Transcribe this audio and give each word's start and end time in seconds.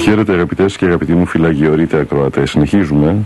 Χαίρετε 0.00 0.32
αγαπητές 0.32 0.76
και 0.76 0.84
αγαπητοί 0.84 1.12
μου 1.12 1.26
φυλαγιορείτε 1.26 1.98
ακροατές. 1.98 2.50
Συνεχίζουμε 2.50 3.16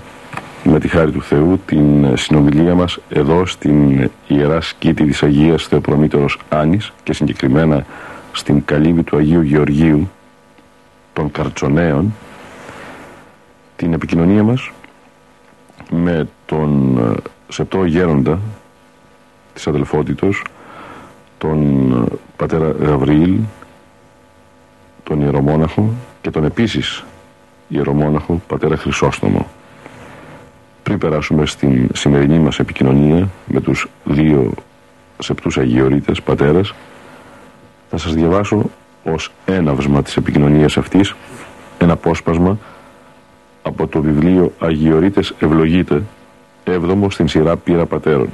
με 0.64 0.78
τη 0.78 0.88
χάρη 0.88 1.10
του 1.10 1.22
Θεού 1.22 1.60
την 1.66 2.16
συνομιλία 2.16 2.74
μας 2.74 2.98
εδώ 3.08 3.46
στην 3.46 4.10
Ιερά 4.28 4.60
Σκήτη 4.60 5.04
της 5.04 5.22
Αγίας 5.22 5.66
Θεοπρομήτωρος 5.66 6.38
Άνης 6.48 6.92
και 7.02 7.12
συγκεκριμένα 7.12 7.86
στην 8.32 8.64
καλύβη 8.64 9.02
του 9.02 9.16
Αγίου 9.16 9.40
Γεωργίου 9.40 10.10
των 11.12 11.30
Καρτσονέων 11.30 12.14
την 13.76 13.92
επικοινωνία 13.92 14.42
μας 14.42 14.70
με 15.90 16.28
τον 16.46 16.98
ε, 16.98 17.12
Σεπτό 17.48 17.84
Γέροντα 17.84 18.38
της 19.54 19.66
Αδελφότητος 19.66 20.44
τον 21.38 21.92
ε, 21.92 22.16
Πατέρα 22.36 22.70
Γαβριήλ 22.70 23.38
τον 25.02 25.20
Ιερομόναχο 25.20 25.92
και 26.24 26.30
τον 26.30 26.44
επίσης 26.44 27.04
Ιερομόναχο 27.68 28.42
Πατέρα 28.46 28.76
Χρυσόστομο. 28.76 29.46
Πριν 30.82 30.98
περάσουμε 30.98 31.46
στην 31.46 31.88
σημερινή 31.94 32.38
μας 32.38 32.58
επικοινωνία 32.58 33.28
με 33.46 33.60
τους 33.60 33.88
δύο 34.04 34.52
σεπτούς 35.18 35.58
Αγιορείτες 35.58 36.22
πατέρας 36.22 36.74
θα 37.90 37.96
σας 37.96 38.14
διαβάσω 38.14 38.70
ως 39.04 39.32
έναυσμα 39.44 40.02
της 40.02 40.16
επικοινωνίας 40.16 40.76
αυτής 40.76 41.14
ένα 41.78 41.92
απόσπασμα 41.92 42.58
από 43.62 43.86
το 43.86 44.00
βιβλίο 44.00 44.52
Αγιορείτες 44.58 45.34
Ευλογείτε 45.38 46.02
έβδομο 46.64 47.10
στην 47.10 47.28
σειρά 47.28 47.56
Πύρα 47.56 47.86
Πατέρων. 47.86 48.28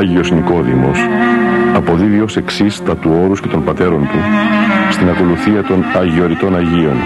Άγιος 0.00 0.30
Νικόδημος 0.30 0.98
αποδίδει 1.74 2.20
ως 2.20 2.36
εξής 2.36 2.82
τα 2.82 2.96
του 2.96 3.20
όρους 3.24 3.40
και 3.40 3.48
των 3.48 3.64
πατέρων 3.64 4.00
του 4.00 4.18
στην 4.90 5.08
ακολουθία 5.08 5.62
των 5.62 5.84
Αγιοριτών 6.00 6.56
Αγίων. 6.56 6.96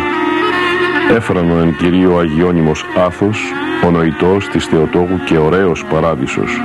Έφρανο 1.17 1.59
εν 1.59 1.77
κυρίω 1.77 2.19
Αγιώνυμος 2.19 2.85
Άθος, 3.07 3.53
ο 3.87 3.91
νοητός 3.91 4.49
της 4.49 4.65
Θεοτόκου 4.65 5.19
και 5.27 5.39
ωραίος 5.39 5.85
παράδεισος. 5.85 6.61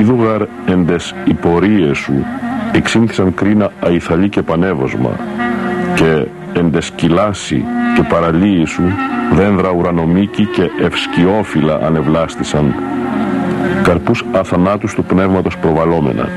Ιδούγαρ 0.00 0.42
εν 0.66 0.86
τες 0.86 1.14
υπορίες 1.24 1.98
σου 1.98 2.24
εξήμθησαν 2.72 3.34
κρίνα 3.34 3.72
αϊθαλή 3.80 4.28
και 4.28 4.42
πανεύωσμα 4.42 5.10
και 5.94 6.26
εν 6.52 6.70
τες 6.70 6.90
κυλάση 6.90 7.64
και 7.96 8.02
παραλίοι 8.02 8.64
σου 8.64 8.82
δένδρα 9.32 9.70
ουρανομίκη 9.70 10.44
και 10.44 10.70
ευσκιόφυλλα 10.84 11.80
ανεβλάστησαν 11.82 12.74
καρπούς 13.84 14.24
αθανάτους 14.32 14.94
του 14.94 15.04
πνεύματος 15.04 15.58
προβαλόμενα. 15.58 16.28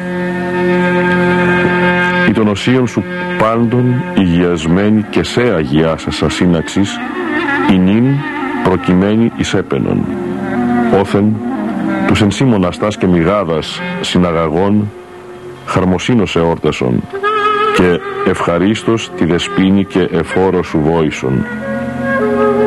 Η 2.29 2.31
των 2.31 2.47
οσίων 2.47 2.87
σου 2.87 3.03
πάντων 3.39 4.03
υγιασμένη 4.17 5.05
και 5.09 5.23
σε 5.23 5.41
αγιάσας 5.41 6.21
ασύναξης, 6.21 6.97
η 7.73 7.77
νυν 7.77 8.05
προκειμένη 8.63 9.31
εις 9.37 9.53
έπαινον. 9.53 10.05
Όθεν, 10.99 11.35
τους 12.07 12.21
εν 12.21 12.31
σύ 12.31 12.43
μοναστάς 12.43 12.97
και 12.97 13.07
μηγάδας 13.07 13.81
συναγαγών, 14.01 14.91
χαρμοσύνος 15.65 16.35
εόρτασον, 16.35 17.01
και 17.75 17.99
ευχαρίστως 18.29 19.11
τη 19.17 19.25
δεσπίνη 19.25 19.85
και 19.85 20.09
εφόρο 20.11 20.63
σου 20.63 20.79
βόησον. 20.79 21.45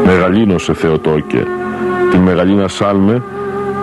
Μεγαλύνωσε 0.06 0.74
Θεοτόκε, 0.74 1.44
την 2.10 2.20
μεγαλίνα 2.20 2.68
σάλμε, 2.68 3.22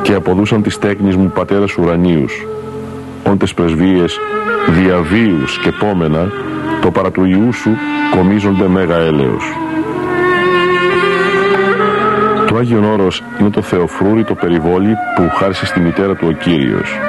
και 0.07 0.13
αποδούσαν 0.13 0.62
τις 0.62 0.77
τέκνης 0.77 1.15
μου 1.15 1.31
πατέρας 1.36 1.77
ουρανίους. 1.77 2.48
Όντες 3.24 3.54
πρεσβείες 3.54 4.19
διαβίους 4.68 5.59
και 5.59 5.71
πόμενα, 5.71 6.31
το 6.81 6.92
παρά 6.92 7.12
του 7.12 7.25
Ιού 7.25 7.54
σου 7.54 7.69
κομίζονται 8.15 8.68
μέγα 8.68 8.95
έλεος. 8.95 9.44
Το 12.48 12.56
Άγιον 12.56 12.83
Όρος 12.83 13.24
είναι 13.39 13.50
το 13.50 13.62
Θεοφρούρι 13.62 14.24
το 14.24 14.36
περιβόλι 14.36 14.94
που 15.15 15.30
χάρισε 15.36 15.65
στη 15.65 15.80
μητέρα 15.80 16.15
του 16.15 16.27
ο 16.30 16.31
Κύριος. 16.31 17.00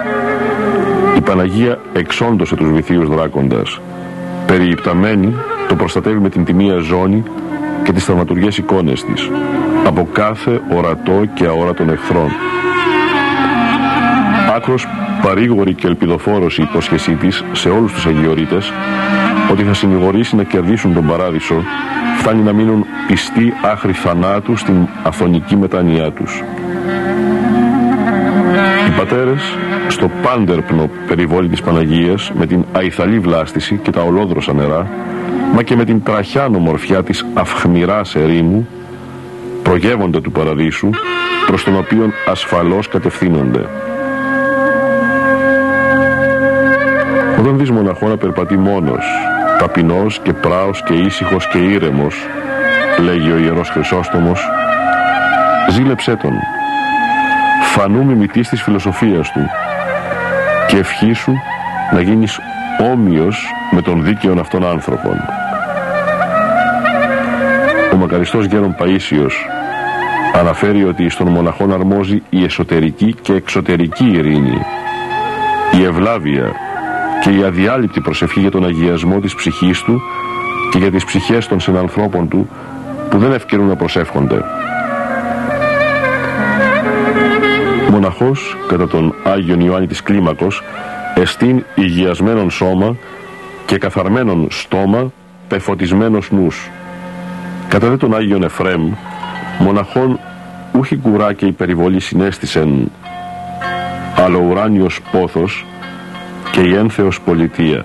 Η 1.16 1.20
Παναγία 1.20 1.78
εξόντωσε 1.92 2.56
τους 2.56 2.70
βυθίους 2.70 3.08
δράκοντας. 3.08 3.80
Περιυπταμένη 4.46 5.34
το 5.68 5.74
προστατεύει 5.74 6.18
με 6.18 6.28
την 6.28 6.44
τιμία 6.44 6.78
ζώνη 6.78 7.22
και 7.84 7.92
τις 7.92 8.04
θαυματουργές 8.04 8.58
εικόνες 8.58 9.04
της 9.04 9.30
από 9.86 10.08
κάθε 10.12 10.60
ορατό 10.76 11.24
και 11.34 11.46
αόρατον 11.46 11.90
εχθρών 11.90 12.30
άκρος 14.68 14.88
παρήγορη 15.22 15.74
και 15.74 15.86
ελπιδοφόρος 15.86 16.58
η 16.58 16.62
υπόσχεσή 16.62 17.14
της 17.14 17.44
σε 17.52 17.68
όλους 17.68 17.92
τους 17.92 18.06
Αγιορείτες 18.06 18.72
ότι 19.50 19.62
θα 19.62 19.74
συνηγορήσει 19.74 20.36
να 20.36 20.42
κερδίσουν 20.42 20.94
τον 20.94 21.06
παράδεισο 21.06 21.62
φτάνει 22.18 22.42
να 22.42 22.52
μείνουν 22.52 22.84
πιστοί 23.06 23.52
άχρη 23.62 23.92
θανάτου 23.92 24.56
στην 24.56 24.86
αθωνική 25.02 25.56
μετάνοιά 25.56 26.10
τους. 26.12 26.42
Οι 28.88 28.90
πατέρες 28.96 29.42
στο 29.88 30.10
πάντερπνο 30.22 30.90
περιβόλι 31.06 31.48
της 31.48 31.62
Παναγίας 31.62 32.32
με 32.38 32.46
την 32.46 32.64
αϊθαλή 32.72 33.18
βλάστηση 33.18 33.80
και 33.82 33.90
τα 33.90 34.02
ολόδροσα 34.02 34.52
νερά 34.52 34.86
μα 35.54 35.62
και 35.62 35.76
με 35.76 35.84
την 35.84 36.02
τραχιά 36.02 36.48
νομορφιά 36.48 37.02
της 37.02 37.26
αυχμηράς 37.34 38.14
ερήμου 38.14 38.68
προγεύονται 39.62 40.20
του 40.20 40.32
παραδείσου 40.32 40.90
προς 41.46 41.64
τον 41.64 41.76
οποίον 41.76 42.12
ασφαλώς 42.26 42.88
κατευθύνονται. 42.88 43.66
Όταν 47.38 47.58
δεις 47.58 47.70
μοναχό 47.70 48.08
να 48.08 48.16
περπατεί 48.16 48.56
μόνος, 48.56 49.04
ταπεινός 49.58 50.20
και 50.22 50.32
πράος 50.32 50.82
και 50.82 50.94
ήσυχος 50.94 51.48
και 51.48 51.58
ήρεμος, 51.58 52.16
λέγει 52.98 53.32
ο 53.32 53.36
Ιερός 53.36 53.70
Χρυσόστομος, 53.70 54.48
ζήλεψέ 55.70 56.16
τον, 56.16 56.32
φανού 57.62 58.04
μιμητής 58.04 58.48
της 58.48 58.62
φιλοσοφίας 58.62 59.32
του 59.32 59.40
και 60.68 60.76
ευχή 60.76 61.12
σου 61.12 61.32
να 61.92 62.00
γίνεις 62.00 62.38
όμοιος 62.92 63.52
με 63.70 63.82
τον 63.82 64.04
δίκαιον 64.04 64.38
αυτών 64.38 64.66
άνθρωπων. 64.66 65.16
Ο 67.92 67.96
μακαριστός 67.96 68.44
Γέρον 68.44 68.76
Παΐσιος 68.78 69.32
αναφέρει 70.34 70.84
ότι 70.84 71.08
στον 71.08 71.28
μοναχόν 71.28 71.72
αρμόζει 71.72 72.22
η 72.30 72.44
εσωτερική 72.44 73.14
και 73.22 73.32
εξωτερική 73.32 74.06
ειρήνη, 74.10 74.58
η 75.78 75.84
ευλάβεια 75.84 76.52
και 77.22 77.30
η 77.30 77.42
αδιάλειπτη 77.42 78.00
προσευχή 78.00 78.40
για 78.40 78.50
τον 78.50 78.64
αγιασμό 78.64 79.20
της 79.20 79.34
ψυχής 79.34 79.82
του 79.82 80.02
και 80.70 80.78
για 80.78 80.90
τις 80.90 81.04
ψυχές 81.04 81.46
των 81.46 81.60
συνανθρώπων 81.60 82.28
του 82.28 82.48
που 83.10 83.18
δεν 83.18 83.32
ευκαιρούν 83.32 83.66
να 83.66 83.76
προσεύχονται. 83.76 84.44
Μοναχός 87.90 88.56
κατά 88.68 88.88
τον 88.88 89.14
Άγιον 89.24 89.60
Ιωάννη 89.60 89.86
της 89.86 90.02
Κλίμακος 90.02 90.62
εστίν 91.14 91.64
υγιασμένον 91.74 92.50
σώμα 92.50 92.96
και 93.66 93.78
καθαρμένον 93.78 94.46
στόμα 94.50 95.12
πεφωτισμένος 95.48 96.30
νους. 96.30 96.70
Κατά 97.68 97.88
δε 97.88 97.96
τον 97.96 98.14
Άγιον 98.14 98.42
Εφρέμ, 98.42 98.92
μοναχών 99.58 100.18
ούχι 100.72 100.96
κουρά 100.96 101.32
και 101.32 101.46
υπερηβολή 101.46 102.00
συνέστησεν, 102.00 102.90
αλλά 104.16 104.38
ουράνιος 104.38 105.00
πόθος 105.10 105.64
και 106.50 106.60
η 106.60 106.74
ένθεος 106.74 107.20
πολιτεία. 107.20 107.84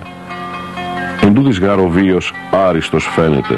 Εν 1.22 1.34
τούτης 1.34 1.58
γάρο 1.58 1.88
βίος 1.88 2.32
άριστος 2.68 3.08
φαίνεται. 3.14 3.56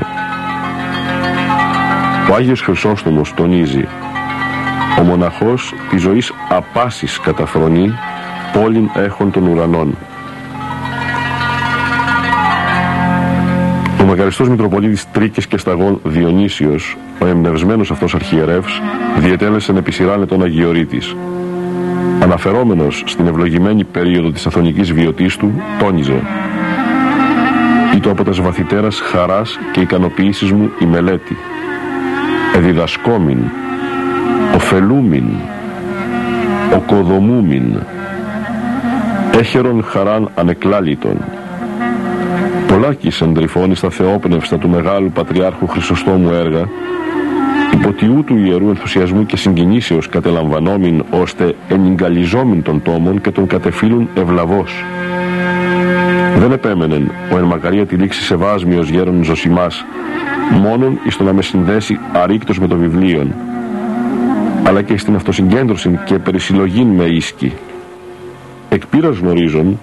Ο 2.31 2.35
Άγιος 2.35 2.61
Χρυσόστομος 2.61 3.35
τονίζει 3.35 3.89
«Ο 4.99 5.03
μοναχός 5.03 5.75
της 5.91 6.03
ζωής 6.03 6.33
απάσης 6.49 7.21
καταφρονεί, 7.21 7.93
πόλην 8.53 8.91
έχων 8.95 9.31
των 9.31 9.47
ουρανών». 9.47 9.97
Ο 14.01 14.05
μεγαριστός 14.05 14.49
Μητροπολίτης 14.49 15.11
Τρίκης 15.13 15.47
και 15.47 15.59
Σταγών 15.59 16.01
Διονύσιος, 16.05 16.97
ο 17.19 17.27
εμπνευσμένος 17.27 17.91
αυτός 17.91 18.15
αρχιερεύς, 18.15 18.81
διετέλεσε 19.19 19.73
επί 19.73 19.93
σειράν 19.93 20.27
τον 20.27 20.43
Αγιορείτης. 20.43 21.17
Αναφερόμενος 22.27 23.03
στην 23.07 23.27
ευλογημένη 23.27 23.85
περίοδο 23.85 24.31
της 24.31 24.47
αθωνικής 24.47 24.93
βιωτής 24.93 25.37
του, 25.37 25.63
τόνιζε. 25.79 26.23
«Ήτο 27.97 28.11
από 28.11 28.25
τας 28.25 28.41
βαθυτέρας 28.41 29.01
χαράς 29.01 29.59
και 29.73 29.81
ικανοποίησης 29.81 30.53
μου 30.53 30.71
η 30.79 30.85
μελέτη, 30.85 31.37
εδιδασκόμην, 32.57 33.39
ωφελούμην, 34.55 35.25
οκοδομούμην, 36.75 37.83
έχερον 39.39 39.85
χαράν 39.85 40.31
ανεκλάλητον, 40.35 41.17
πολλάκις 42.69 43.21
εντρυφώνει 43.21 43.75
στα 43.75 43.91
θεόπνευστα 43.91 44.59
του 44.59 44.69
Μεγάλου 44.69 45.11
Πατριάρχου 45.11 45.67
Χρυσοστόμου 45.67 46.31
έργα, 46.31 46.69
υποτιού 47.79 48.25
του 48.25 48.37
ιερού 48.37 48.69
ενθουσιασμού 48.69 49.27
και 49.27 49.37
συγκινήσεως 49.37 50.09
κατελαμβανόμην 50.09 51.05
ώστε 51.11 51.55
ενυγκαλιζόμην 51.69 52.63
των 52.63 52.83
τόμων 52.83 53.21
και 53.21 53.31
των 53.31 53.47
κατεφύλουν 53.47 54.09
ευλαβός. 54.15 54.85
Δεν 56.39 56.53
επέμενεν 56.53 57.11
ο 57.33 57.39
εν 57.39 57.45
μακαρία 57.45 57.87
τη 57.87 57.97
λήξη 57.97 58.23
σεβάσμιος 58.23 58.89
γέρον 58.89 59.25
Ζωσιμάς 59.25 59.85
μόνον 60.51 60.99
εις 61.05 61.17
το 61.17 61.25
να 61.25 61.33
με 61.33 61.43
συνδέσει 61.43 61.99
αρήκτος 62.13 62.59
με 62.59 62.67
το 62.67 62.77
βιβλίο 62.77 63.27
αλλά 64.67 64.83
και 64.83 64.97
στην 64.97 65.15
αυτοσυγκέντρωση 65.15 65.99
και 66.05 66.19
περισυλλογήν 66.19 66.87
με 66.87 67.05
ίσκη. 67.05 67.53
Εκπήρας 68.69 69.17
γνωρίζον 69.17 69.81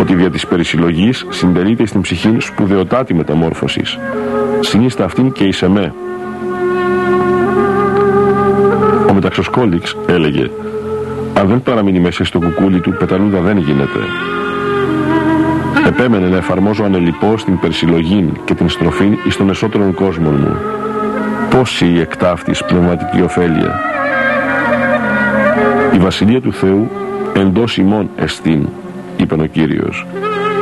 ότι 0.00 0.14
δια 0.14 0.30
της 0.30 0.46
περισυλλογής 0.46 1.26
συντελείται 1.28 1.86
στην 1.86 2.00
ψυχή 2.00 2.36
σπουδαιοτάτη 2.38 3.14
μεταμόρφωσης. 3.14 3.98
Συνίστα 4.60 5.04
αυτήν 5.04 5.32
και 5.32 5.44
εις 5.44 5.62
εμέ. 5.62 5.94
Ο 9.32 9.34
Μεταξοσκόληξ 9.34 9.96
έλεγε 10.06 10.50
«Αν 11.34 11.46
δεν 11.46 11.62
παραμείνει 11.62 12.00
μέσα 12.00 12.24
στο 12.24 12.38
κουκούλι 12.38 12.80
του, 12.80 12.92
πεταλούδα 12.92 13.40
δεν 13.40 13.58
γίνεται». 13.58 13.98
Επέμενε 15.86 16.28
να 16.28 16.36
εφαρμόζω 16.36 16.84
ανελιπώς 16.84 17.44
την 17.44 17.58
περισυλλογή 17.58 18.32
και 18.44 18.54
την 18.54 18.68
στροφή 18.68 19.18
εις 19.26 19.36
τον 19.36 19.50
εσωτερών 19.50 19.94
κόσμο 19.94 20.30
μου. 20.30 20.56
Πόση 21.50 21.86
η 21.86 22.00
εκτάφτης 22.00 22.64
πνευματική 22.64 23.22
ωφέλεια. 23.22 23.80
Η 25.94 25.98
Βασιλεία 25.98 26.40
του 26.40 26.52
Θεού 26.52 26.90
εντός 27.32 27.76
ημών 27.76 28.10
εστίν 28.16 28.68
είπε 29.16 29.34
ο 29.34 29.46
Κύριος 29.46 30.06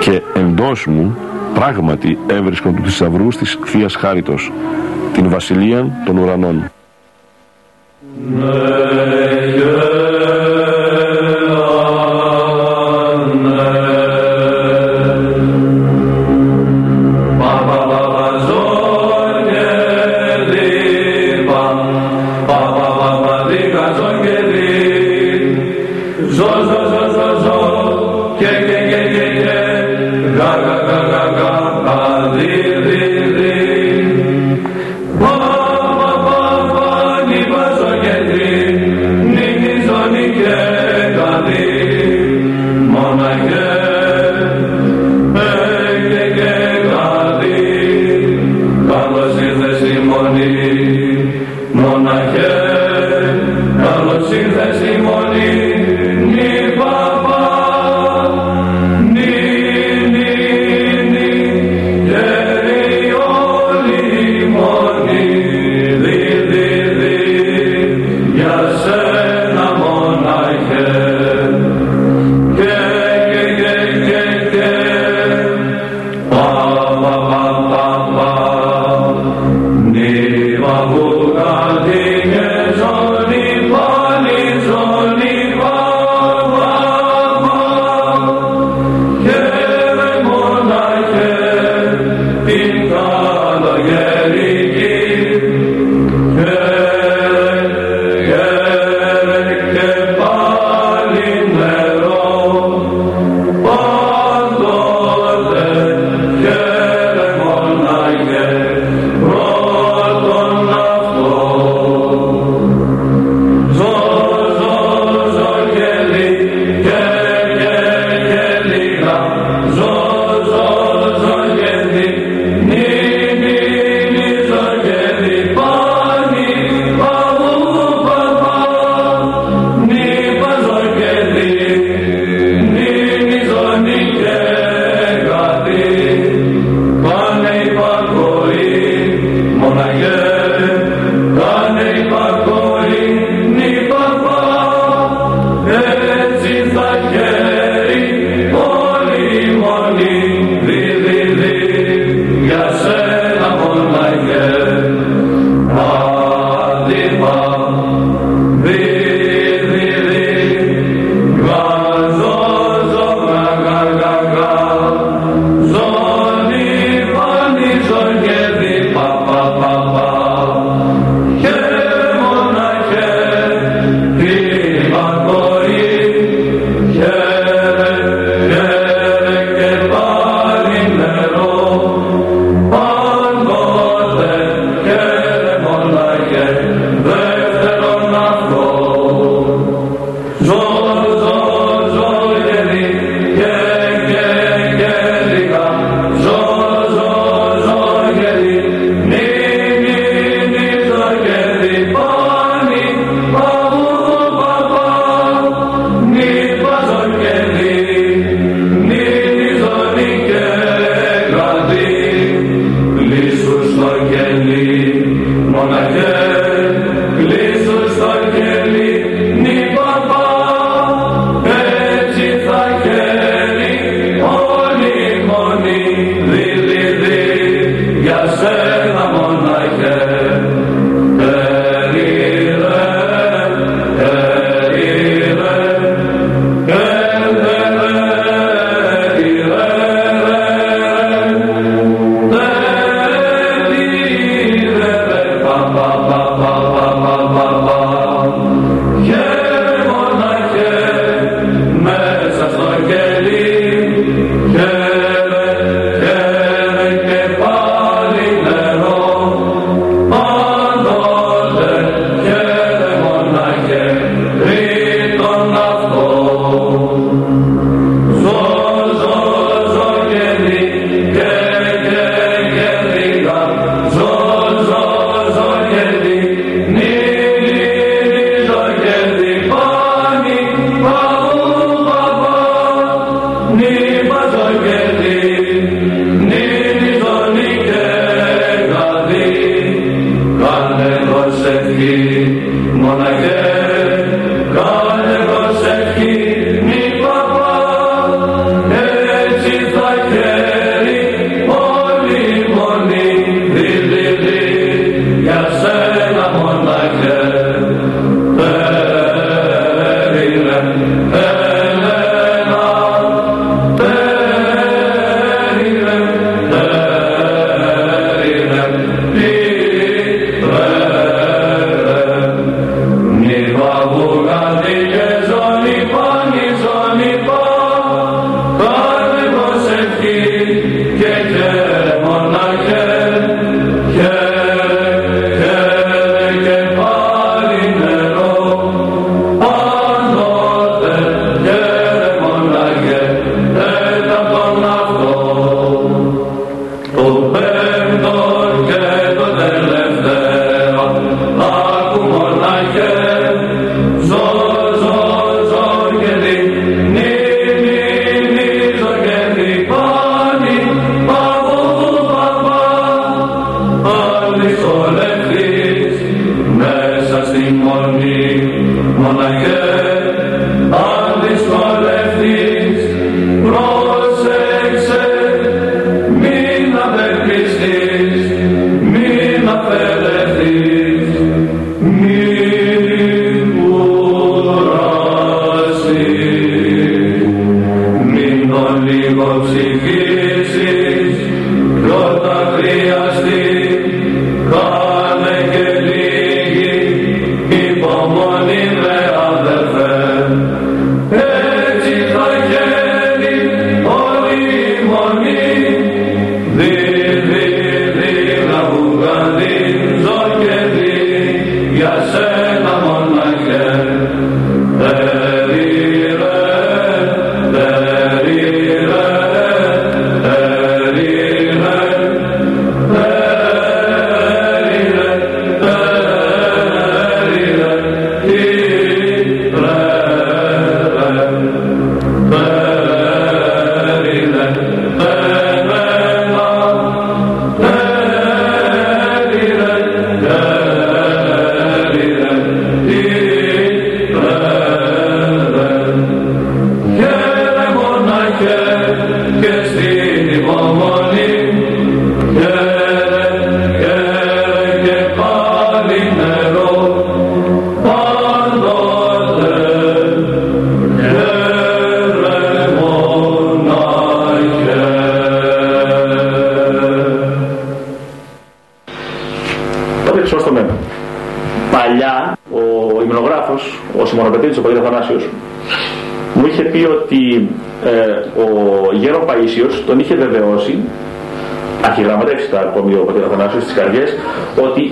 και 0.00 0.22
εντός 0.34 0.86
μου 0.86 1.16
πράγματι 1.54 2.18
έβρισκον 2.26 2.74
του 2.74 2.82
θησαυρούς 2.82 3.36
της 3.36 3.58
Θείας 3.64 3.94
Χάριτος 3.94 4.52
την 5.12 5.28
Βασιλεία 5.28 6.02
των 6.04 6.18
Ουρανών. 6.18 6.70
May 8.20 9.69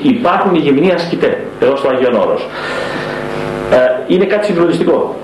υπάρχουν 0.03 0.55
οι 0.55 0.59
γυμνοί 0.59 0.93
ασκητέ 0.93 1.45
εδώ 1.61 1.77
στο 1.77 1.89
Άγιον 1.89 2.15
Όρος. 2.15 2.47
Ε, 3.73 3.77
είναι 4.07 4.25
κάτι 4.25 4.45
συγκλονιστικό. 4.47 5.17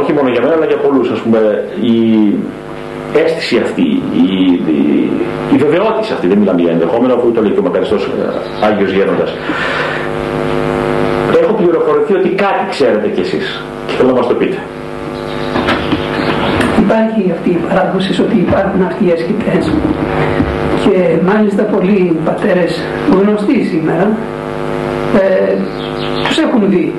Όχι 0.00 0.12
μόνο 0.12 0.28
για 0.28 0.40
μένα, 0.40 0.54
αλλά 0.54 0.66
για 0.66 0.76
πολλούς. 0.76 1.10
Ας 1.10 1.18
πούμε, 1.18 1.68
η 1.80 1.96
αίσθηση 3.14 3.56
αυτή, 3.64 3.86
η, 4.26 4.26
η, 4.76 5.10
η 5.54 5.56
βεβαιότητα 5.56 6.14
αυτή, 6.14 6.26
δεν 6.26 6.38
μιλάμε 6.38 6.60
για 6.60 6.70
ενδεχόμενο, 6.70 7.14
αφού 7.14 7.32
το 7.32 7.40
λέει 7.42 7.52
και 7.52 7.58
ο 7.58 7.62
μακαριστός 7.62 8.02
ε, 8.04 8.66
Άγιος 8.66 8.90
Γέροντας. 8.90 9.30
Έχω 11.42 11.52
πληροφορηθεί 11.52 12.14
ότι 12.14 12.28
κάτι 12.28 12.64
ξέρετε 12.70 13.08
κι 13.08 13.20
εσείς 13.20 13.62
και 13.86 13.94
θέλω 13.96 14.08
να 14.08 14.14
μας 14.14 14.26
το 14.26 14.34
πείτε. 14.34 14.58
Υπάρχει 16.88 17.32
αυτή 17.36 17.50
η 17.50 17.60
παράδοση 17.68 18.22
ότι 18.22 18.36
υπάρχουν 18.36 18.82
αυτοί 18.82 19.06
οι 19.06 19.12
ασκητές 19.16 19.72
και 20.84 20.96
μάλιστα 21.30 21.62
πολλοί 21.62 22.16
πατέρες 22.24 22.80
γνωστοί 23.20 23.64
σήμερα 23.70 24.06
ε, 25.20 25.54
τους 26.24 26.38
έχουν 26.38 26.62
δει. 26.70 26.94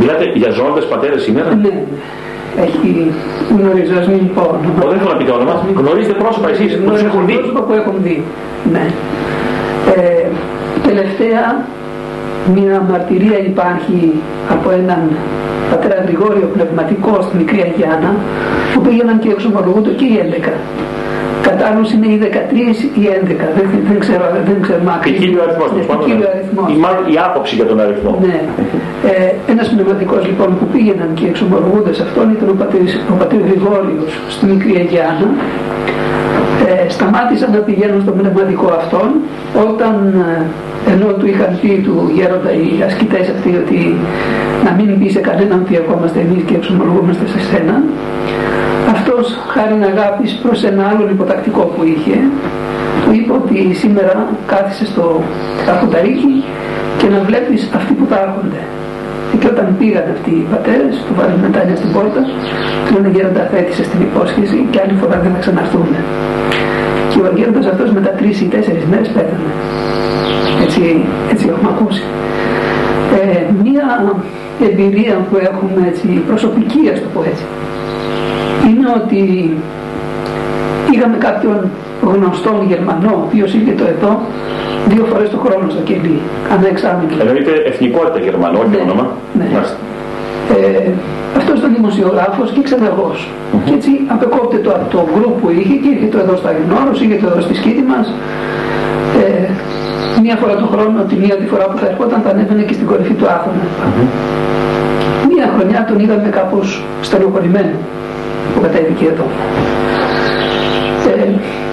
Μιλάτε 0.00 0.24
για 0.34 0.50
ζώντες 0.50 0.84
πατέρες 0.84 1.22
σήμερα; 1.22 1.54
Ναι. 1.54 1.82
Έχει 2.66 3.12
γνωρίζω, 3.58 3.98
ας 3.98 4.08
μην 4.08 4.34
πω. 4.34 4.58
δεν 4.88 4.98
θέλω 4.98 5.10
να 5.10 5.16
πείτε 5.16 5.30
όνομα. 5.30 5.66
Γνωρίζετε 5.76 6.14
πρόσωπα 6.14 6.48
εσείς 6.50 6.76
που 6.76 6.90
τους 6.90 7.02
έχουν 7.02 7.26
δει; 7.26 7.34
Πρόσωπα 7.34 7.60
που 7.60 7.72
έχουν 7.72 7.94
δει. 8.02 8.22
Ναι. 8.72 8.86
Ε, 9.96 10.26
τελευταία 10.88 11.64
μια 12.54 12.86
μαρτυρία 12.90 13.38
υπάρχει 13.38 14.12
από 14.50 14.70
έναν 14.70 15.00
πατέρα 15.70 15.96
Γρηγόριο 16.06 16.46
πνευματικός 16.54 17.24
στη 17.24 17.36
Μικρή 17.36 17.60
Αγιάνα 17.68 18.10
που 18.72 18.80
πήγαιναν 18.80 19.18
και 19.22 19.28
εξομολογούνται 19.36 19.90
και 19.98 20.04
οι 20.04 20.16
11 20.46 20.50
κατά 21.48 21.66
είναι 21.94 22.08
οι 22.14 22.18
13 22.22 22.98
ή 23.00 23.04
11, 23.20 23.26
δεν, 23.56 23.66
δεν 23.88 23.98
ξέρω, 24.04 24.24
δεν 24.48 24.58
ξέρω 24.66 24.82
ακριβώς. 24.96 25.18
Ποικίλιο 25.18 25.42
αριθμός. 25.46 25.68
Ποικίλιο 25.98 26.28
αριθμός. 26.34 26.66
Η, 26.72 26.76
μάλλον 26.84 27.04
η 27.14 27.16
άποψη 27.28 27.54
για 27.58 27.66
τον 27.70 27.78
αριθμό. 27.84 28.12
Ναι. 28.26 28.38
Ε, 29.10 29.52
ένας 29.52 29.66
πνευματικός 29.72 30.22
λοιπόν 30.30 30.48
που 30.58 30.66
πήγαιναν 30.72 31.10
και 31.18 31.26
εξομολογούνται 31.32 31.92
σε 31.98 32.02
αυτόν 32.06 32.26
ήταν 32.36 32.48
ο 32.54 32.56
πατήρ, 32.60 32.82
ο 33.12 33.14
πατήρ 33.20 33.40
Γρηγόριος 33.50 34.12
στη 34.34 34.44
Μικρή 34.52 34.74
Αγιάννα. 34.82 35.28
Ε, 36.68 36.88
σταμάτησαν 36.96 37.50
να 37.56 37.60
πηγαίνουν 37.68 38.00
στον 38.04 38.14
πνευματικό 38.18 38.66
αυτόν 38.80 39.08
όταν 39.70 39.94
ε, 40.28 40.46
ενώ 40.92 41.06
του 41.18 41.26
είχαν 41.26 41.58
πει 41.60 41.72
του 41.84 42.10
γέροντα 42.16 42.50
οι 42.60 42.82
ασκητές 42.88 43.28
αυτοί 43.34 43.50
ότι 43.62 43.78
να 44.64 44.70
μην 44.76 44.98
πει 44.98 45.08
σε 45.08 45.20
κανέναν 45.28 45.58
ότι 45.64 45.74
ερχόμαστε 45.80 46.18
εμείς 46.20 46.42
και 46.46 46.54
εξομολογούμαστε 46.54 47.26
σε 47.26 47.40
σένα 47.48 47.82
αυτός 48.94 49.24
χάρη 49.52 49.78
αγάπης 49.92 50.30
προς 50.42 50.64
ένα 50.64 50.82
άλλο 50.90 51.08
υποτακτικό 51.14 51.62
που 51.74 51.82
είχε 51.92 52.16
του 53.06 53.12
είπε 53.18 53.32
ότι 53.32 53.74
σήμερα 53.82 54.14
κάθισε 54.46 54.84
στο 54.92 55.22
καφουταρίκι 55.66 56.34
και 56.98 57.06
να 57.14 57.18
βλέπεις 57.28 57.70
αυτοί 57.78 57.92
που 57.98 58.04
τα 58.10 58.18
έρχονται. 58.26 58.60
Και 59.40 59.48
όταν 59.52 59.66
πήγαν 59.78 60.06
αυτοί 60.16 60.30
οι 60.30 60.46
πατέρες, 60.52 60.94
του 61.06 61.14
βάλουν 61.18 61.38
μετάνια 61.46 61.76
στην 61.80 61.90
πόρτα, 61.94 62.20
του 62.84 62.90
λένε 62.94 63.08
γέροντα 63.14 63.42
θέτησε 63.52 63.82
στην 63.88 64.00
υπόσχεση 64.08 64.58
και 64.70 64.78
άλλη 64.82 64.94
φορά 65.00 65.16
δεν 65.22 65.30
θα 65.34 65.38
ξαναρθούν. 65.44 65.88
Και 67.10 67.18
ο 67.26 67.32
γέροντας 67.36 67.66
αυτός 67.72 67.88
μετά 67.96 68.10
τρεις 68.18 68.40
ή 68.40 68.46
τέσσερις 68.54 68.84
μέρες 68.90 69.08
πέθανε. 69.14 69.50
Έτσι, 70.78 71.04
έτσι 71.32 71.44
έχουμε 71.48 71.70
ακούσει. 71.74 72.02
εμπειρία 74.68 75.14
που 75.28 75.36
έχουμε 75.50 75.80
έτσι, 75.90 76.06
προσωπική, 76.30 76.80
ας 76.92 77.00
το 77.00 77.08
πω 77.14 77.20
έτσι, 77.30 77.44
είναι 78.68 78.86
ότι 79.00 79.20
είχαμε 80.92 81.16
κάποιον 81.26 81.58
γνωστόν 82.12 82.56
Γερμανό, 82.70 83.12
ο 83.20 83.22
οποίος 83.26 83.50
είχε 83.54 83.72
το 83.80 83.84
εδώ, 83.94 84.20
δύο 84.88 85.04
φορές 85.10 85.28
το 85.30 85.38
χρόνο 85.44 85.66
στο 85.74 85.82
κελί, 85.88 86.18
ανά 86.54 86.66
εξάμεινο. 86.74 87.12
Εννοείται 87.20 87.52
εθνικότητα 87.70 88.18
Γερμανό, 88.28 88.58
όχι 88.62 88.70
Ναι, 88.74 88.80
όνομα. 88.86 89.04
ναι. 89.38 89.46
Μάλιστα. 89.54 89.76
Ε, 90.56 90.90
αυτός 91.38 91.58
ήταν 91.58 91.70
δημοσιογράφος 91.78 92.48
και 92.54 92.62
ξεναγός. 92.68 93.18
Και 93.66 93.72
έτσι 93.78 93.90
απεκόπτεται 94.14 94.68
από 94.78 94.86
το 94.94 95.00
γκρουπ 95.12 95.34
που 95.40 95.48
είχε 95.58 95.74
και 95.82 95.88
ήρθε 95.94 96.06
το 96.14 96.18
εδώ 96.24 96.34
στο 96.40 96.48
Αγινόρος, 96.52 96.96
είχε 97.02 97.16
το 97.22 97.26
εδώ 97.30 97.40
στη 97.46 97.54
σκήτη 97.60 97.82
μας. 97.92 98.06
Ε, 100.26 100.28
μία 100.28 100.40
φορά 100.42 100.54
το 100.62 100.66
χρόνο, 100.72 100.98
τη 101.10 101.16
μία 101.22 101.36
τη 101.40 101.46
φορά 101.52 101.64
που 101.70 101.76
θα 101.80 101.86
ερχόταν, 101.90 102.20
θα 102.24 102.30
ανέβαινε 102.30 102.62
και 102.68 102.74
στην 102.78 102.86
κορυφή 102.90 103.14
του 103.18 103.26
Άθωνα. 103.34 103.64
Μία 105.30 105.46
χρονιά 105.54 105.80
τον 105.88 105.98
είδαμε 106.02 106.28
κάπως 106.38 106.66
στενοχωρημένο 107.08 107.76
που 108.52 108.60
κατέβηκε 108.64 109.04
εδώ. 109.12 109.26
Ε, 111.10 111.28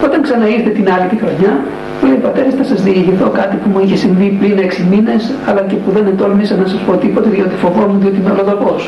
όταν 0.06 0.22
ξαναήρθε 0.22 0.70
την 0.78 0.86
άλλη 0.94 1.08
τη 1.12 1.18
χρονιά, 1.22 1.52
μου 2.00 2.06
λέει 2.10 2.20
πατέρες 2.28 2.54
θα 2.60 2.64
σας 2.72 2.80
διηγηθώ 2.88 3.28
κάτι 3.40 3.56
που 3.62 3.68
μου 3.74 3.80
είχε 3.84 3.96
συμβεί 4.04 4.28
πριν 4.40 4.56
6 4.58 4.84
μήνες, 4.92 5.22
αλλά 5.48 5.62
και 5.70 5.76
που 5.82 5.90
δεν 5.96 6.06
ετόλμησα 6.14 6.56
να 6.56 6.68
σας 6.72 6.80
πω 6.86 6.92
τίποτε 7.04 7.30
διότι 7.36 7.56
φοβόμουν 7.64 7.98
διότι 8.02 8.18
είμαι 8.20 8.32
ολοδαπός. 8.36 8.82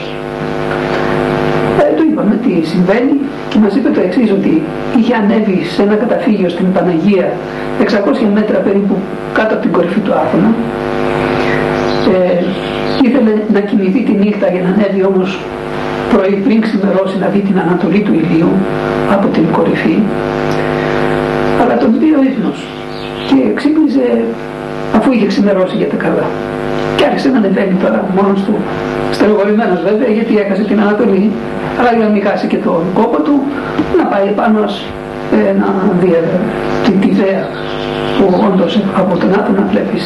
Ε, 2.16 2.22
του 2.22 2.22
είπαμε 2.22 2.36
τι 2.44 2.68
συμβαίνει 2.68 3.16
και 3.50 3.58
μας 3.64 3.76
είπε 3.76 3.90
το 3.90 4.02
εξής 4.08 4.32
ότι 4.32 4.54
είχε 4.98 5.14
ανέβει 5.22 5.58
σε 5.74 5.82
ένα 5.82 5.96
καταφύγιο 6.04 6.50
στην 6.50 6.68
Παναγία 6.74 7.28
600 7.82 8.28
μέτρα 8.34 8.58
περίπου 8.58 8.96
κάτω 9.34 9.54
από 9.54 9.64
την 9.66 9.72
κορυφή 9.72 10.00
του 10.00 10.14
Άθωνα. 10.22 10.50
Ε, 12.16 12.44
ήθελε 13.08 13.34
να 13.54 13.60
κοιμηθεί 13.60 14.02
τη 14.08 14.14
νύχτα 14.24 14.48
για 14.54 14.62
να 14.66 14.70
ανέβει 14.74 15.02
όμως 15.12 15.30
πρωί 16.12 16.36
πριν 16.46 16.62
ξημερώσει 16.66 17.16
να 17.24 17.28
δει 17.34 17.40
την 17.40 17.58
ανατολή 17.60 18.02
του 18.06 18.14
ηλίου 18.22 18.52
από 19.16 19.28
την 19.36 19.46
κορυφή. 19.52 19.98
Αλλά 21.62 21.78
τον 21.78 21.92
πήρε 22.00 22.18
ο 22.22 22.24
ύπνος 22.32 22.60
και 23.28 23.38
ξύπνησε 23.60 24.06
αφού 24.98 25.12
είχε 25.12 25.28
ξημερώσει 25.34 25.76
για 25.82 25.90
τα 25.94 25.98
καλά. 26.06 26.28
Και 26.98 27.06
άρχισε 27.06 27.30
να 27.30 27.38
ανεβαίνει 27.38 27.76
τώρα 27.84 28.00
μόνος 28.16 28.40
του 28.46 28.56
στενοχωρημένος 29.18 29.80
βέβαια 29.90 30.10
γιατί 30.18 30.34
έχασε 30.44 30.64
την 30.70 30.80
Ανατολή 30.86 31.32
αλλά 31.80 31.90
για 31.96 32.04
να 32.08 32.12
μην 32.14 32.22
χάσει 32.28 32.46
και 32.52 32.60
τον 32.68 32.82
κόπο 33.00 33.18
του 33.26 33.36
να 34.00 34.06
πάει 34.12 34.26
επάνω 34.34 34.60
ε, 35.38 35.52
να 35.62 35.68
δει 36.00 36.10
ε, 36.20 36.22
την 36.86 36.96
τη 37.02 37.08
ιδέα 37.14 37.42
που 38.18 38.26
όντως 38.50 38.72
από 39.02 39.14
τον 39.22 39.30
Άτονα 39.40 39.64
βλέπεις 39.72 40.04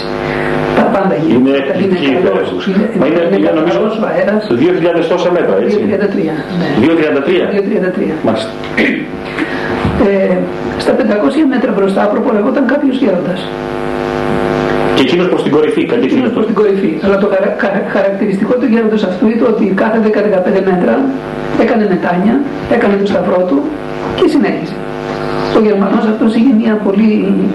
τα 0.77 0.83
πάντα 0.93 1.15
Είναι 1.15 1.25
γίνονται. 1.29 1.57
εκπληκτική 1.61 2.09
η 2.17 2.21
καλός, 2.27 2.47
ιδέα. 2.49 2.75
είναι, 2.75 2.85
Μα 2.99 3.05
είναι, 3.07 3.21
είναι 3.27 3.37
είναι 3.37 3.51
νομίζω 3.59 3.77
καλός 3.79 3.95
ο 4.03 4.05
αέρας. 4.11 4.41
2.000 4.49 5.05
τόσα 5.13 5.29
μέτρα, 5.37 5.55
έτσι. 5.63 5.77
2.33. 5.89 6.33
Ναι. 6.61 6.69
2.33. 6.85 7.41
2.33. 7.55 8.11
Μάλιστα. 8.27 8.49
Ε, 10.09 10.35
στα 10.83 10.91
500 10.95 11.01
μέτρα 11.53 11.71
μπροστά 11.75 12.01
προπολογόταν 12.13 12.63
κάποιος 12.73 12.95
γέροντας. 13.01 13.39
Και 14.99 15.05
εκείνος 15.07 15.27
προς 15.33 15.41
την 15.45 15.51
κορυφή, 15.55 15.81
Εκείνος 15.81 15.95
κατευθείαν. 15.95 16.31
προς 16.37 16.45
την 16.49 16.55
κορυφή. 16.59 16.91
Αλλά 17.05 17.17
το 17.23 17.27
χαρα- 17.33 17.55
χαρα- 17.63 17.85
χαρακτηριστικό 17.95 18.53
του 18.59 18.67
γέροντος 18.73 19.01
αυτού 19.09 19.25
ήταν 19.35 19.47
ότι 19.53 19.65
κάθε 19.83 19.97
10-15 20.05 20.61
μέτρα 20.69 20.93
έκανε 21.63 21.83
μετάνια, 21.93 22.35
έκανε 22.75 22.93
το 23.01 23.05
σταυρό 23.11 23.39
του 23.49 23.57
και 24.17 24.25
συνέχιζε. 24.33 24.75
Ο 25.57 25.59
Γερμανός 25.67 26.03
αυτός 26.13 26.29
είχε 26.37 26.51
μια 26.61 26.73
πολύ 26.85 27.09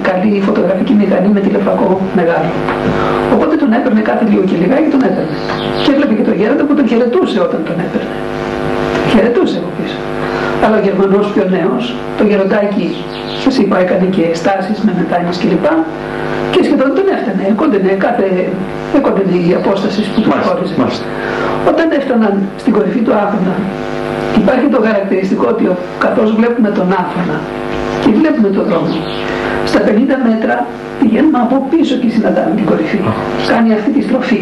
καλή 0.08 0.32
φωτογραφική 0.48 0.92
μηχανή 1.00 1.28
με 1.36 1.40
τηλεφακό 1.46 1.88
μεγάλο. 2.18 2.50
Οπότε 3.34 3.54
τον 3.62 3.70
έπαιρνε 3.78 4.00
κάθε 4.10 4.24
λίγο 4.30 4.42
και 4.50 4.56
λιγάκι 4.62 4.88
τον 4.94 5.02
έπαιρνε. 5.08 5.34
Και 5.82 5.90
έβλεπε 5.94 6.12
και 6.18 6.24
τον 6.28 6.34
γέροντα 6.40 6.62
που 6.68 6.74
τον 6.78 6.86
χαιρετούσε 6.90 7.38
όταν 7.46 7.60
τον 7.68 7.76
έπαιρνε. 7.84 8.14
Χαιρετούσε 9.12 9.56
από 9.62 9.70
πίσω. 9.78 9.98
Αλλά 10.64 10.76
ο 10.80 10.82
Γερμανός 10.88 11.26
πιο 11.34 11.44
νέος, 11.56 11.82
το 12.18 12.22
γεροντάκι, 12.30 12.86
σας 13.44 13.54
είπα, 13.60 13.76
έκανε 13.84 14.06
και 14.16 14.24
στάσεις 14.40 14.78
με 14.86 14.92
μετάνιες 15.00 15.36
κλπ. 15.42 15.66
Και 16.52 16.60
σχεδόν 16.66 16.90
τον 16.96 17.06
έφτανε, 17.16 17.42
έκοντενε 17.52 17.92
κάθε, 18.04 18.26
έκοντενε 18.98 19.34
η 19.48 19.50
απόσταση 19.60 20.00
που 20.12 20.18
του 20.22 20.28
Μάλιστα, 20.32 20.50
χώριζε. 20.52 20.74
μάλιστα. 20.80 21.06
Όταν 21.70 21.86
έφταναν 21.98 22.34
στην 22.62 22.72
κορυφή 22.76 23.00
του 23.06 23.12
Άθωνα, 23.22 23.54
υπάρχει 24.40 24.66
το 24.74 24.78
χαρακτηριστικό 24.86 25.44
ότι 25.54 25.64
ο- 25.72 25.78
καθώς 26.04 26.28
βλέπουμε 26.38 26.70
τον 26.78 26.88
Άθωνα 27.02 27.36
και 28.02 28.10
βλέπουμε 28.20 28.48
τον 28.56 28.64
δρόμο, 28.70 28.94
στα 29.70 29.80
50 29.86 30.16
μέτρα 30.28 30.54
πηγαίνουμε 31.00 31.38
από 31.46 31.56
πίσω 31.70 31.94
και 32.02 32.08
συναντάμε 32.14 32.52
την 32.58 32.64
κορυφή. 32.70 32.98
Κάνει 33.52 33.68
αυτή 33.78 33.90
τη 33.96 34.00
στροφή. 34.06 34.40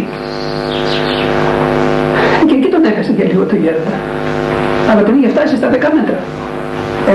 Και 2.49 2.55
εκεί 2.59 2.69
τον 2.75 2.83
έχασε 2.91 3.13
για 3.19 3.27
λίγο 3.31 3.45
το 3.51 3.57
γέροντα. 3.63 3.97
Αλλά 4.93 5.03
τον 5.07 5.15
είχε 5.19 5.29
φτάσει 5.29 5.57
στα 5.57 5.69
10 5.71 5.73
μέτρα. 5.97 6.19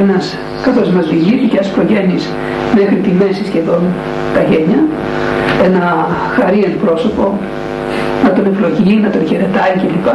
Ένας, 0.02 0.38
καθώς 0.66 0.90
μας 0.90 1.06
διηγήθηκε 1.10 1.58
ασπρογέννης 1.60 2.24
μέχρι 2.78 2.96
τη 2.96 3.12
μέση 3.22 3.44
σχεδόν 3.46 3.82
τα 4.36 4.42
γένια, 4.50 4.82
ένα 5.68 5.84
χαρίεν 6.36 6.74
πρόσωπο, 6.84 7.40
να 8.24 8.30
τον 8.36 8.46
ευλογεί, 8.52 8.96
να 9.06 9.10
τον 9.10 9.22
χαιρετάει 9.30 9.74
κλπ. 9.82 10.08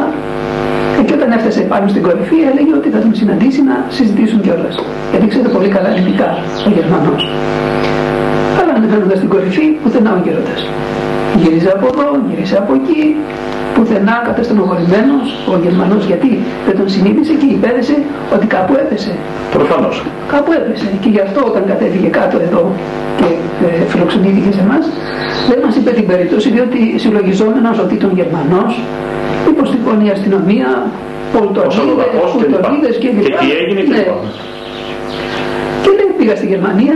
Ε, 0.99 1.03
Και 1.05 1.13
όταν 1.17 1.31
έφτασε 1.37 1.61
πάνω 1.73 1.85
στην 1.87 2.01
κορυφή 2.07 2.37
έλεγε 2.51 2.73
ότι 2.79 2.89
θα 2.93 2.99
τον 3.05 3.13
συναντήσει 3.19 3.61
να 3.71 3.75
συζητήσουν 3.97 4.39
κιόλας. 4.41 4.75
Γιατί 5.11 5.25
ξέρετε 5.31 5.49
πολύ 5.55 5.69
καλά 5.75 5.89
ελληνικά 5.93 6.29
ο 6.67 6.69
Γερμανός. 6.77 7.21
Αλλά 8.59 8.73
ανεβαίνοντας 8.77 9.17
στην 9.21 9.29
κορυφή, 9.33 9.65
πουθενά 9.83 10.11
ο 10.17 10.19
γέροντας. 10.25 10.59
Γύριζε 11.41 11.69
από 11.75 11.85
εδώ, 11.91 12.07
γύρισε 12.29 12.55
από 12.61 12.71
εκεί, 12.79 13.01
πουθενά 13.75 14.15
καταστενοχωρημένος 14.27 15.25
ο 15.53 15.55
Γερμανός 15.65 16.01
γιατί 16.11 16.29
δεν 16.67 16.75
τον 16.79 16.87
συνείδησε 16.93 17.33
και 17.41 17.47
υπέδεσε 17.57 17.95
ότι 18.35 18.45
κάπου 18.55 18.73
έπεσε. 18.83 19.11
Προφανώς. 19.57 19.95
Κάπου 20.33 20.51
έπεσε. 20.59 20.87
Και 21.03 21.09
γι' 21.15 21.23
αυτό 21.27 21.39
όταν 21.49 21.61
κατέβηκε 21.71 22.07
κάτω 22.19 22.35
εδώ 22.47 22.63
και 23.19 23.27
ε, 23.65 23.85
φιλοξενήθηκε 23.91 24.49
σε 24.57 24.61
εμάς, 24.67 24.85
δεν 25.49 25.59
μας 25.65 25.73
είπε 25.79 25.91
την 25.99 26.05
περίπτωση, 26.11 26.47
διότι 26.55 26.79
συλλογιζόμενο 27.03 27.69
ότι 27.85 27.93
ήταν 27.99 28.11
Γερμανός, 28.19 28.71
υποστηκώνει 29.51 30.05
η 30.09 30.11
αστυνομία, 30.17 30.69
Ως 31.67 31.79
αλλοδαπός 31.81 32.29
και 32.39 32.45
λοιπά. 32.47 32.59
πολτονίδε 32.59 32.89
και 33.01 33.07
Και 33.07 33.21
λοιπά. 33.27 33.39
τι 33.41 33.47
έγινε 33.59 33.81
και 33.87 33.93
Ναι. 33.93 33.97
λοιπά. 33.97 34.15
Και 35.83 35.89
λέει 35.97 36.09
πήγα 36.17 36.35
στη 36.39 36.47
Γερμανία 36.53 36.95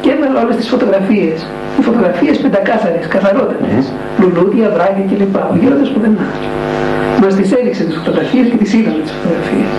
και 0.00 0.10
έβαλα 0.10 0.42
όλες 0.44 0.56
τις 0.56 0.68
φωτογραφίες. 0.68 1.46
Οι 1.78 1.82
φωτογραφίες 1.82 2.38
πεντακάθαρες, 2.38 3.06
καθαρότερε. 3.06 3.68
Λουλούδια, 4.20 4.70
βράδια 4.74 5.04
κλπ. 5.10 5.36
Ο 5.52 5.56
γέροντας 5.60 5.88
που 5.92 6.00
δεν 6.00 6.18
Μας 7.22 7.34
τις 7.34 7.52
έδειξε 7.52 7.84
τις 7.84 7.96
φωτογραφίες 7.96 8.46
και 8.48 8.56
τις 8.56 8.72
είδαμε 8.72 9.02
τις 9.02 9.12
φωτογραφίες. 9.16 9.70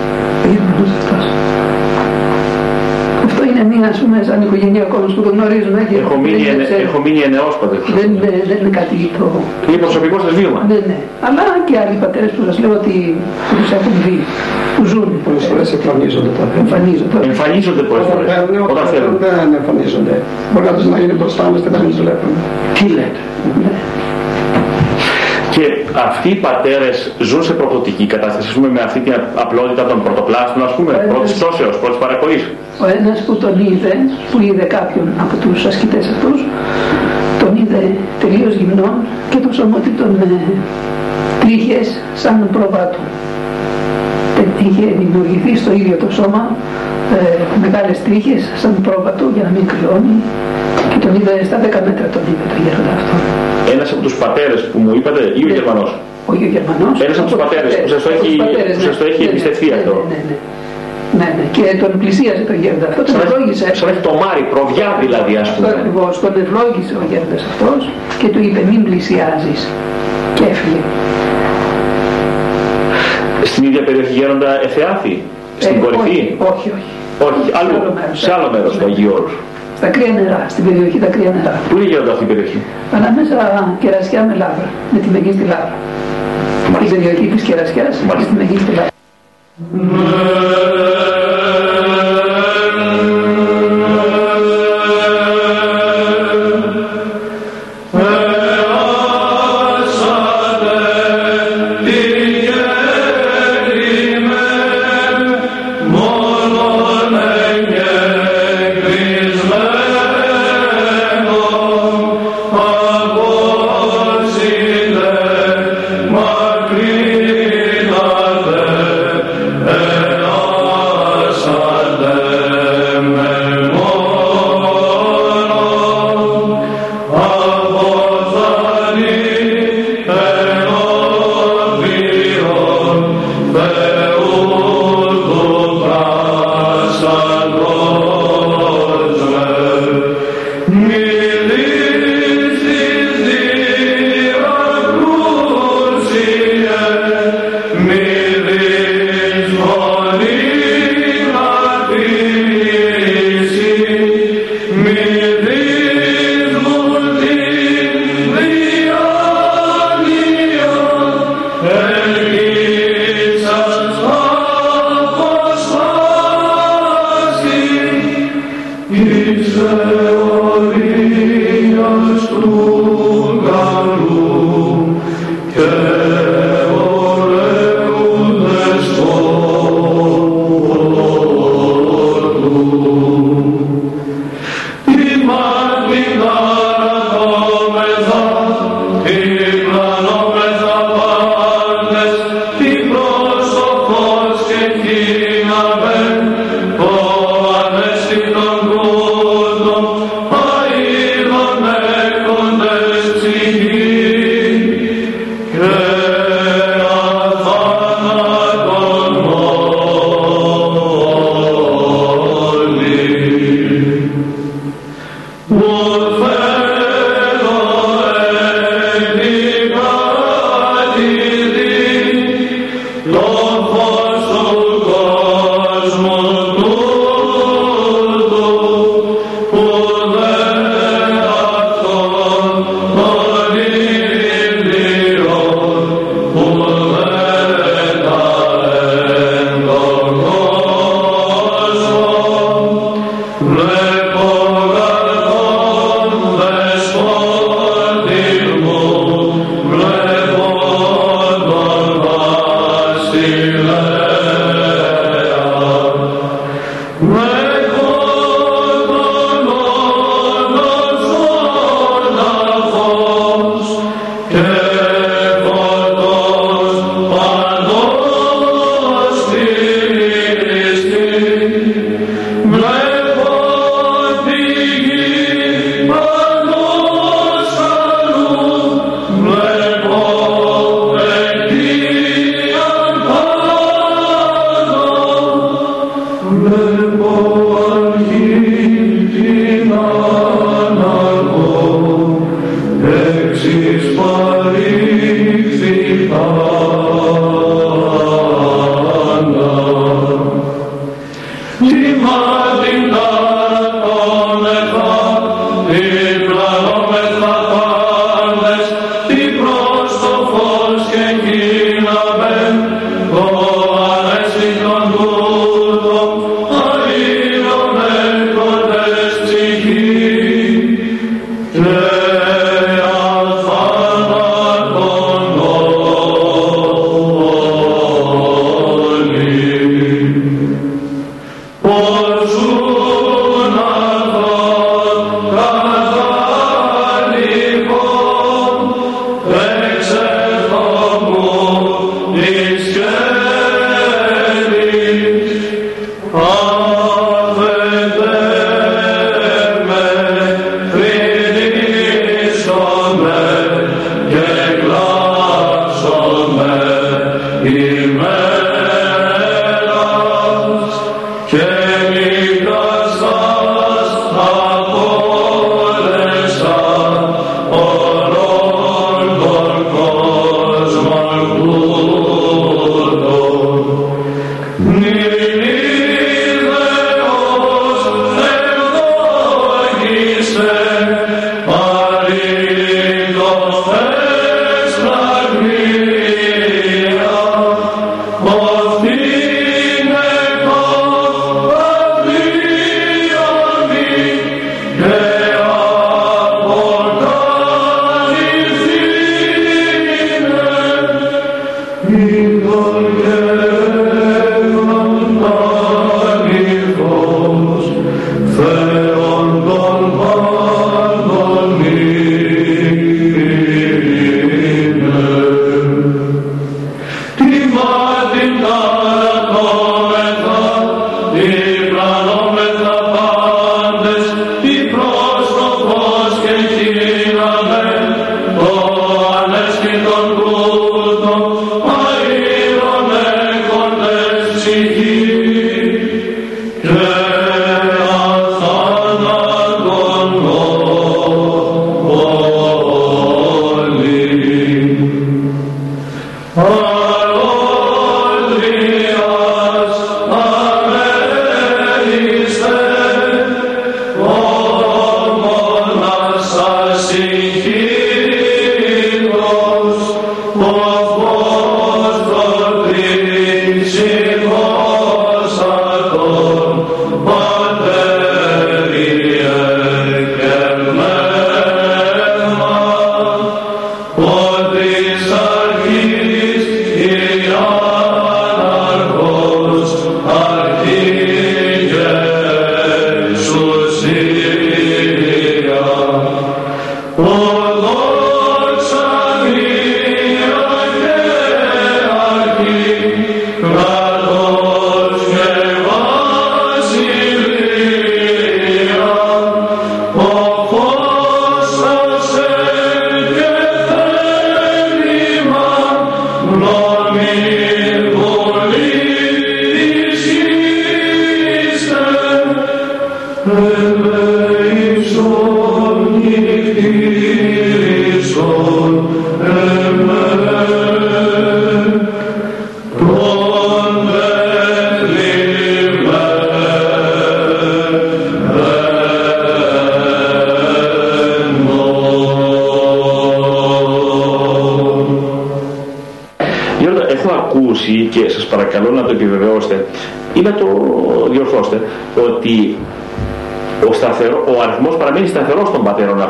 Ο 3.62 3.68
Γερμανό 3.68 3.70
αυτό. 3.70 3.70
Αυτό 3.70 3.70
είναι 3.70 3.74
μια, 3.74 3.88
ας 3.94 3.98
πούμε, 4.02 4.16
σαν 4.28 4.38
οικογενειακό 4.44 4.96
μας 5.04 5.12
που 5.16 5.22
το 5.26 5.30
γνωρίζουμε. 5.36 5.80
και 5.90 5.96
Έχω 6.02 6.14
δεν 6.14 6.20
μείνει, 6.24 6.40
είναι, 6.42 6.50
ενε, 6.54 6.64
ξέρω, 6.68 6.82
έχω 6.88 6.98
μείνει 7.04 7.20
ενεόσπατος. 7.28 7.78
δεν, 7.98 8.08
είναι- 8.14 8.40
δεν 8.50 8.56
είναι 8.60 8.72
κάτι 8.78 8.96
το... 9.18 9.24
Είναι 9.68 9.80
προσωπικό 9.84 10.16
σας 10.24 10.32
βίωμα. 10.38 10.60
Ναι, 10.70 10.78
ναι. 10.90 10.96
Αλλά 11.26 11.42
και 11.68 11.74
άλλοι 11.82 11.96
πατέρες 12.04 12.30
που 12.36 12.42
σας 12.48 12.56
λέω 12.62 12.72
ότι 12.80 12.94
που 13.46 13.54
τους 13.60 13.70
έχουν 13.78 13.92
δει, 14.04 14.16
που 14.76 14.82
ζουν, 14.92 15.08
Πολλές 15.26 15.44
φορές 15.50 15.68
εμφανίζονται 15.78 16.30
τα 16.38 16.44
παιδιά. 16.48 16.60
εμφανίζονται. 16.64 17.16
Εμφανίζονται 17.32 17.82
πολλές 17.90 18.04
Όταν 18.06 18.14
φορές. 18.16 18.28
παίρνουν, 18.32 18.54
Όταν 18.66 18.74
όταν 18.76 18.84
θέλουν. 18.92 19.14
δεν 19.24 19.46
εμφανίζονται. 19.60 20.14
Μπορεί 20.50 20.64
κάποιος 20.68 20.86
να 20.92 20.98
είναι 21.02 21.14
μπροστά 21.18 21.42
μας 21.50 21.60
και 21.64 21.70
δεν 21.74 21.80
μας 21.86 21.94
βλέπουν. 22.02 22.32
Τι 22.76 22.84
λέτε; 22.96 23.20
Και 25.54 25.64
αυτοί 26.08 26.28
οι 26.28 26.34
πατέρες 26.46 26.96
ζουν 27.28 27.42
σε 27.48 27.52
προπτωτική 27.52 28.06
κατάσταση, 28.06 28.46
ας 28.48 28.54
πούμε, 28.54 28.68
με 28.76 28.80
αυτή 28.88 28.98
την 29.00 29.14
απλότητα 29.44 29.82
των 29.90 30.02
πρωτοπλάστων, 30.02 30.60
ας 30.68 30.74
πούμε, 30.76 30.92
Ε, 30.92 31.06
πρώτης 31.12 31.32
πτώσεως, 31.38 31.74
πρώτης 31.82 31.98
παρακοής. 32.04 32.42
Ο 32.84 32.86
ένας 32.98 33.18
που 33.26 33.34
τον 33.42 33.54
είδε, 33.66 33.92
που 34.30 34.36
είδε 34.46 34.64
κάποιον 34.76 35.06
από 35.24 35.34
τους 35.42 35.64
ασκητές 35.70 36.04
αυτούς, 36.14 36.38
τον 37.42 37.50
είδε 37.60 37.80
τελείως 38.22 38.54
γυμνόν 38.60 38.94
και 39.30 39.38
το 39.44 39.50
σώμα 39.58 39.78
του 39.84 39.90
τον 40.00 40.10
ε, 40.22 40.26
τρίχες 41.42 41.86
σαν 42.22 42.36
προβάτου. 42.54 43.02
Τε- 44.36 44.60
Είχε 44.66 44.86
δημιουργηθεί 45.02 45.52
στο 45.62 45.70
ίδιο 45.80 45.96
το 46.04 46.08
σώμα 46.18 46.42
ε, 47.16 47.24
μεγάλες 47.64 47.96
τρίχες 48.06 48.40
σαν 48.60 48.72
πρόβατο 48.86 49.24
για 49.34 49.42
να 49.46 49.50
μην 49.56 49.64
κρυώνει 49.70 50.16
και 50.90 50.98
τον 51.04 51.12
είδε 51.18 51.34
στα 51.48 51.56
10 51.56 51.62
μέτρα 51.88 52.06
τον 52.14 52.22
είδε 52.30 52.44
τον 52.52 52.58
γέροντα 52.64 52.92
αυτό. 52.98 53.14
Ένας 53.74 53.92
από 53.92 54.00
τους 54.02 54.14
πατέρες 54.22 54.60
που 54.70 54.78
μου 54.78 54.90
είπατε 54.98 55.20
ή 55.40 55.42
ο 55.44 55.48
Ναι. 55.48 55.54
Γερμανός; 55.58 55.90
Όχι 56.32 56.44
ο 56.48 56.50
Γερμανός. 56.56 56.94
Ένας 57.06 57.18
από 57.18 57.26
τους 57.30 57.38
πατέρες 57.42 57.72
που 57.80 57.88
σας 57.92 58.02
το 58.02 58.08
από 58.08 58.18
τους 58.18 58.28
έχει- 58.28 58.36
πατέρες, 58.44 58.74
που 58.76 58.82
σας 58.88 58.96
το 59.00 59.04
ναι. 59.04 59.10
έχει 59.10 59.18
Ναι, 59.20 59.24
ναι, 59.24 59.30
εμπιστευτεί 59.30 59.66
ναι, 59.70 59.76
αυτό. 59.78 59.92
Ναι, 60.12 60.18
ναι, 60.28 60.36
ναι, 61.20 61.28
ναι. 61.38 61.44
Και 61.56 61.64
τον 61.82 61.90
πλησίασε 62.02 62.42
τον 62.50 62.56
γέροντας 62.62 62.88
αυτό, 62.90 63.00
τον 63.06 63.12
Σαν 63.14 63.18
να- 63.20 63.26
ευλόγησε. 63.28 63.66
σαν 63.78 63.84
να 63.88 63.92
έχει 63.94 64.02
το 64.08 64.14
μάρι, 64.22 64.42
προβιά 64.54 64.88
δηλαδή, 65.04 65.32
ας 65.42 65.48
Αυτό 65.48 65.54
πούμε. 65.60 65.74
ακριβώς, 65.76 66.12
τον 66.24 66.32
ευλόγησε 66.44 66.92
ο 67.00 67.02
γέροντας 67.10 67.42
αυτός 67.50 67.80
και 68.20 68.28
του 68.32 68.40
είπε 68.46 68.60
μην 68.70 68.80
πλησιάζεις 68.88 69.60
και 70.36 70.44
έφυγε. 70.52 70.82
Στην 73.50 73.62
ίδια 73.68 73.82
περιοχή 73.88 74.12
γέροντα 74.20 74.50
Εθεάθη, 74.66 75.14
στην 75.64 75.76
Ε, 75.76 75.78
κορυφή; 75.84 76.18
Όχι, 76.18 76.36
όχι, 76.52 76.68
όχι. 76.76 76.90
Όχι, 77.26 77.42
Σε 77.46 77.52
αλλού, 77.60 77.74
άλλο 77.80 77.92
μέρος, 77.98 78.18
σε 78.24 78.30
άλλο 78.36 78.48
μέρος 78.54 78.72
του 78.78 78.84
Αγίου 78.88 79.10
Όρους. 79.18 79.34
Στα 79.82 79.90
κρύα 79.90 80.12
νερά, 80.12 80.46
στην 80.48 80.64
περιοχή 80.64 80.98
τα 80.98 81.06
κρύα 81.06 81.30
νερά. 81.30 81.60
Πού 81.68 81.76
είναι 81.76 81.88
γέροντα 81.88 82.12
αυτή 82.12 82.24
η 82.24 82.26
περιοχή; 82.26 82.58
Ανάμεσα 82.96 83.36
κερασιά 83.80 84.22
με 84.28 84.34
λάβρα, 84.42 84.68
με 84.92 84.98
τη 84.98 85.08
μεγίστη 85.08 85.44
λάβρα. 85.52 85.74
Την 86.64 86.90
περιοχή 86.90 87.26
της 87.26 87.42
Κερασιάς 87.42 87.96
και 88.18 88.22
στην 88.22 88.40
Αιγύπτο. 88.40 88.72
Γιώργο, 88.76 90.31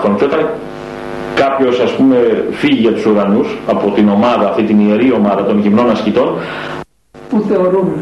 των 0.02 0.16
πατέρων 0.16 0.16
αυτών 0.16 0.16
και 0.16 0.24
όταν 0.24 0.48
κάποιος 1.34 1.80
ας 1.80 1.92
πούμε 1.92 2.16
φύγει 2.50 2.80
για 2.80 2.92
τους 2.92 3.06
ουρανούς 3.06 3.58
από 3.66 3.90
την 3.90 4.08
ομάδα, 4.08 4.48
αυτή 4.48 4.62
την 4.62 4.78
ιερή 4.88 5.12
ομάδα 5.12 5.44
των 5.44 5.58
γυμνών 5.58 5.90
ασκητών 5.90 6.38
που 7.28 7.44
θεωρούν 7.48 7.92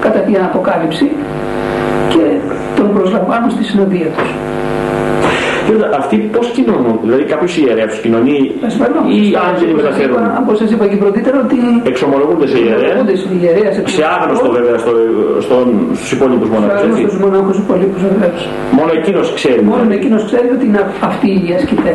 κατά 0.00 0.18
την 0.18 0.36
αποκάλυψη 0.42 1.10
και 2.08 2.38
τον 2.76 2.92
προσλαμβάνουν 2.92 3.50
στη 3.50 3.64
συνοδεία 3.64 4.06
τους. 4.06 4.49
Αυτοί 6.00 6.16
πώς 6.34 6.46
κοινωνούν, 6.56 6.96
δηλαδή 7.04 7.22
κάποιος 7.32 7.52
ιερεύς 7.58 7.96
κοινωνεί 8.04 8.38
ή 9.18 9.20
άγγελοι 9.48 9.74
μεταφέρουν. 9.80 10.16
Όπως 10.42 10.56
σας 10.58 10.70
είπα 10.70 10.86
και 10.90 10.96
πρωτήτερα 10.96 11.38
ότι 11.46 11.58
εξομολογούνται 11.90 12.46
σε 12.52 12.58
ιερέα, 13.40 13.70
σε 13.96 14.02
άγνωστο 14.16 14.48
βέβαια 14.50 14.78
στο, 14.78 14.92
στον, 15.46 15.66
στους 15.94 16.12
υπόλοιπους 16.12 16.48
μοναχούς. 16.48 16.96
Σε 16.98 17.06
στους 17.08 17.20
μοναχούς 17.24 17.56
υπόλοιπους 17.64 18.02
βεβαίως. 18.08 18.40
Μόνο 18.78 18.90
εκείνος 18.98 19.26
ξέρει. 19.38 19.60
Μόνο 19.62 19.82
δηλαδή. 19.82 19.94
εκείνος 19.98 20.22
ξέρει 20.24 20.48
ότι 20.56 20.64
είναι 20.68 20.82
αυτοί 21.10 21.30
οι 21.44 21.50
ασκητέ. 21.58 21.94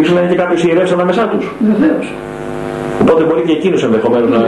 Ίσως 0.00 0.14
να 0.14 0.20
είναι 0.20 0.30
και 0.32 0.40
κάποιος 0.42 0.60
ιερεύς 0.64 0.92
ανάμεσά 0.92 1.24
τους. 1.32 1.44
Βεβαίως. 1.72 2.06
Οπότε 3.02 3.24
μπορεί 3.24 3.42
και 3.42 3.52
εκείνους 3.52 3.82
ενδεχομένως 3.82 4.30
να... 4.30 4.40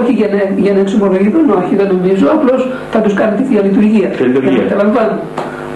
Όχι 0.00 0.12
για 0.12 0.28
να, 0.34 0.40
για 0.64 0.72
να 0.72 0.80
εξομολογηθούν, 0.80 1.50
όχι 1.50 1.76
δεν 1.76 1.86
νομίζω, 1.94 2.26
απλώς 2.36 2.68
θα 2.92 2.98
τους 3.00 3.14
κάνει 3.14 3.36
τη 3.36 3.42
Θεία 3.48 3.62
Λειτουργία. 3.62 4.08
Θεία 4.12 4.26
Λειτουργία. 4.26 4.62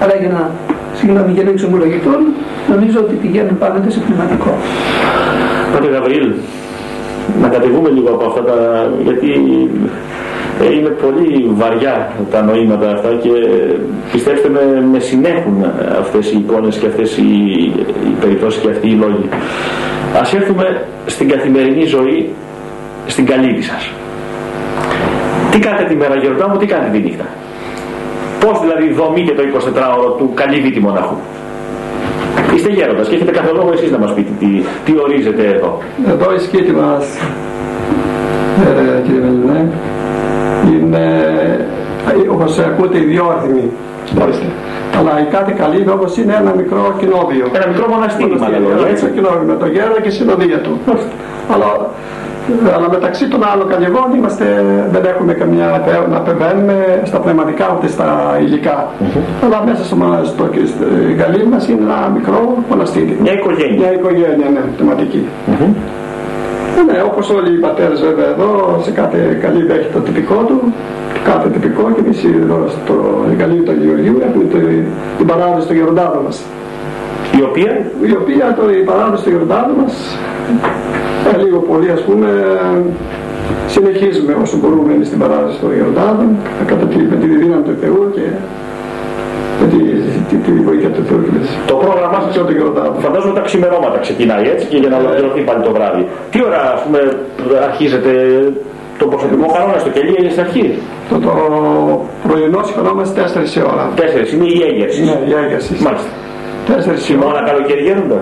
Αλλά 0.03 0.14
για 0.21 0.29
να, 0.37 0.51
συγγνώμη, 0.99 1.33
για 1.33 1.45
να 1.45 1.51
εξομολογηθούν, 1.51 2.21
νομίζω 2.73 2.99
ότι 3.01 3.15
πηγαίνουν 3.15 3.59
πάντοτε 3.59 3.91
σε 3.91 4.01
πνευματικό. 4.07 4.51
Πάτε 5.73 5.89
Γαβριήλ, 5.95 6.33
να 7.43 7.49
κατεβούμε 7.49 7.89
λίγο 7.91 8.09
από 8.09 8.25
αυτά 8.27 8.43
τα... 8.43 8.57
γιατί 9.03 9.31
ε, 10.63 10.75
είναι 10.75 10.89
πολύ 10.89 11.51
βαριά 11.55 12.11
τα 12.31 12.43
νοήματα 12.43 12.91
αυτά 12.91 13.09
και 13.23 13.31
πιστέψτε 14.13 14.49
με, 14.49 14.87
με 14.93 14.99
συνέχουν 14.99 15.65
αυτές 16.01 16.33
οι 16.33 16.37
εικόνες 16.39 16.77
και 16.77 16.87
αυτές 16.87 17.17
οι, 17.17 17.31
οι 18.07 18.15
περιπτώσεις 18.21 18.61
και 18.61 18.71
αυτοί 18.71 18.89
οι 18.89 18.95
λόγοι. 18.95 19.29
Ας 20.21 20.35
έρθουμε 20.35 20.87
στην 21.07 21.29
καθημερινή 21.29 21.85
ζωή, 21.85 22.31
στην 23.07 23.27
καλύβη 23.27 23.63
σας. 23.63 23.91
Τι 25.51 25.59
κάνετε 25.59 25.85
τη 25.85 25.97
μέρα 25.97 26.17
γεροντά 26.17 26.49
μου, 26.49 26.57
τι 26.57 26.67
κάνετε 26.67 26.91
τη 26.91 26.99
νύχτα; 26.99 27.27
Πώς 28.45 28.61
δηλαδή 28.61 28.93
δομείτε 28.93 29.33
το 29.33 29.43
24ωρο 29.57 30.17
του 30.19 30.31
καλύβητη 30.35 30.81
μοναχού. 30.81 31.17
Είστε 32.55 32.71
γέροντας 32.73 33.09
και 33.09 33.15
έχετε 33.15 33.31
κάθε 33.31 33.53
λόγο 33.53 33.71
εσείς 33.73 33.91
να 33.91 33.99
μας 33.99 34.15
πείτε 34.15 34.31
τι, 34.39 34.47
τι 34.85 34.93
ορίζετε 35.03 35.45
εδώ. 35.47 35.79
Εδώ 36.09 36.35
η 36.35 36.39
σκήτη 36.39 36.73
μας, 36.73 37.05
ε, 38.67 39.01
κύριε 39.05 39.21
Μελινέ, 39.21 39.71
είναι 40.71 41.05
όπως 42.31 42.59
ακούτε 42.59 42.99
ιδιόρθιμη. 42.99 43.71
Αλλά 44.99 45.21
η 45.21 45.25
κάθε 45.31 45.53
καλύβη 45.57 45.91
όπως 45.91 46.17
είναι 46.17 46.35
ένα 46.41 46.55
μικρό 46.55 46.95
κοινόβιο. 46.99 47.47
Ένα 47.53 47.67
μικρό 47.67 47.87
μοναστήρι 47.89 48.37
μάλλον. 48.39 48.87
Έτσι 48.91 49.11
κοινόβιο 49.15 49.45
με 49.47 49.57
το 49.57 49.67
γέρο 49.67 49.97
και 50.03 50.11
συνοδεία 50.11 50.59
του. 50.61 50.81
Αλλά, 51.55 51.91
αλλά 52.77 52.89
μεταξύ 52.91 53.29
των 53.29 53.41
άλλων 53.53 53.69
καλυβών 53.69 54.09
είμαστε, 54.17 54.45
δεν 54.93 55.05
έχουμε 55.13 55.33
καμιά 55.33 55.67
να 56.11 56.17
επεμβαίνουμε 56.17 56.77
στα 57.05 57.19
πνευματικά 57.19 57.67
ούτε 57.77 57.89
στα 57.89 58.39
υλικά. 58.45 58.77
Mm 58.89 59.03
-hmm. 59.03 59.45
Αλλά 59.45 59.63
μέσα 59.69 59.85
στο, 59.85 59.97
στο, 60.25 60.45
στο 60.73 60.85
καλύβη 61.23 61.49
μας 61.55 61.69
είναι 61.69 61.83
ένα 61.89 61.99
μικρό 62.17 62.41
μοναστήρι. 62.71 63.19
Μια 63.23 63.33
οικογένεια. 63.33 63.79
Μια 63.81 63.93
οικογένεια, 63.93 64.49
ναι, 64.55 64.63
θεματική. 64.79 65.23
Mm 65.47 65.53
-hmm. 65.53 65.73
Ναι, 66.87 67.03
όπως 67.11 67.31
όλοι 67.31 67.51
οι 67.55 67.61
πατέρες 67.67 68.01
βέβαια 68.01 68.29
εδώ, 68.35 68.81
σε 68.83 68.91
κάθε 68.91 69.19
καλύβη 69.43 69.73
έχει 69.73 69.89
το 69.93 69.99
τυπικό 69.99 70.35
του 70.35 70.73
κάθε 71.25 71.49
τυπικό 71.49 71.83
και 71.95 72.01
εμείς 72.05 72.25
εδώ 72.25 72.59
στο 72.69 72.95
Γαλλίο 73.39 73.63
του 73.63 73.75
Γεωργίου 73.83 74.17
έχουμε 74.27 74.45
το, 74.53 74.59
την 75.19 75.27
παράδοση 75.27 75.67
του 75.69 75.75
Γεροντάδο 75.75 76.21
μας. 76.27 76.37
Η 77.38 77.42
οποία; 77.49 77.73
Η 78.11 78.14
οποία 78.20 78.44
το, 78.59 78.62
η 78.81 78.83
παράδοση 78.90 79.23
του 79.25 79.31
Γεροντάδο 79.31 79.73
μας 79.81 79.94
ε, 81.33 81.42
λίγο 81.42 81.59
πολύ 81.59 81.90
ας 81.90 82.01
πούμε 82.01 82.29
συνεχίζουμε 83.75 84.33
όσο 84.42 84.57
μπορούμε 84.61 84.92
εμείς 84.92 85.09
την 85.12 85.18
παράδοση 85.18 85.57
του 85.61 85.68
Γεροντάδο 85.77 86.25
κατά 86.66 86.85
τη, 86.87 86.97
με 86.97 87.16
τη 87.16 87.27
δύναμη 87.27 87.62
του 87.68 87.77
Θεού 87.81 88.01
και 88.14 88.27
με 89.61 89.66
τη, 89.73 89.79
τη, 90.29 90.37
τη, 90.44 90.51
βοήθεια 90.68 90.90
του 90.94 91.03
Θεού 91.09 91.20
και 91.25 91.31
το 91.70 91.75
πρόγραμμά 91.75 92.18
σας 92.25 92.33
το 92.49 92.53
Γεροντάδο. 92.59 92.97
Φαντάζομαι 93.07 93.35
τα 93.38 93.44
ξημερώματα 93.49 93.99
ξεκινάει 93.99 94.44
έτσι 94.53 94.66
και 94.70 94.77
για 94.77 94.88
να 94.88 94.97
ολοκληρωθεί 94.97 95.40
πάλι 95.49 95.62
το 95.68 95.73
βράδυ. 95.77 96.03
Τι 96.31 96.38
ώρα 96.49 96.61
ας 96.77 96.81
πούμε 96.83 97.01
αρχίζετε 97.68 98.12
το 98.99 99.07
προσωπικό 99.07 99.47
κανόνα 99.55 99.79
στο 99.79 99.90
κελί 99.94 100.14
έγινε 100.18 100.31
στην 100.35 100.42
αρχή; 100.47 100.79
Το, 101.11 101.18
το 101.27 101.33
πρωινό 102.29 102.61
σηκωνόμαστε 102.66 103.20
4 103.55 103.57
η 103.59 103.61
ώρα. 103.73 103.85
4 103.97 104.33
είναι 104.35 104.47
η 104.57 104.61
έγερση. 104.68 105.01
Ναι, 105.09 105.16
η 105.31 105.33
έγερση. 105.44 105.73
Μάλιστα. 105.87 106.11
4 106.66 106.68
η 106.68 106.88
ώρα. 106.88 106.96
Χειμώνα 107.07 107.40
καλοκαίρι 107.48 107.83
γίνονται. 107.88 108.20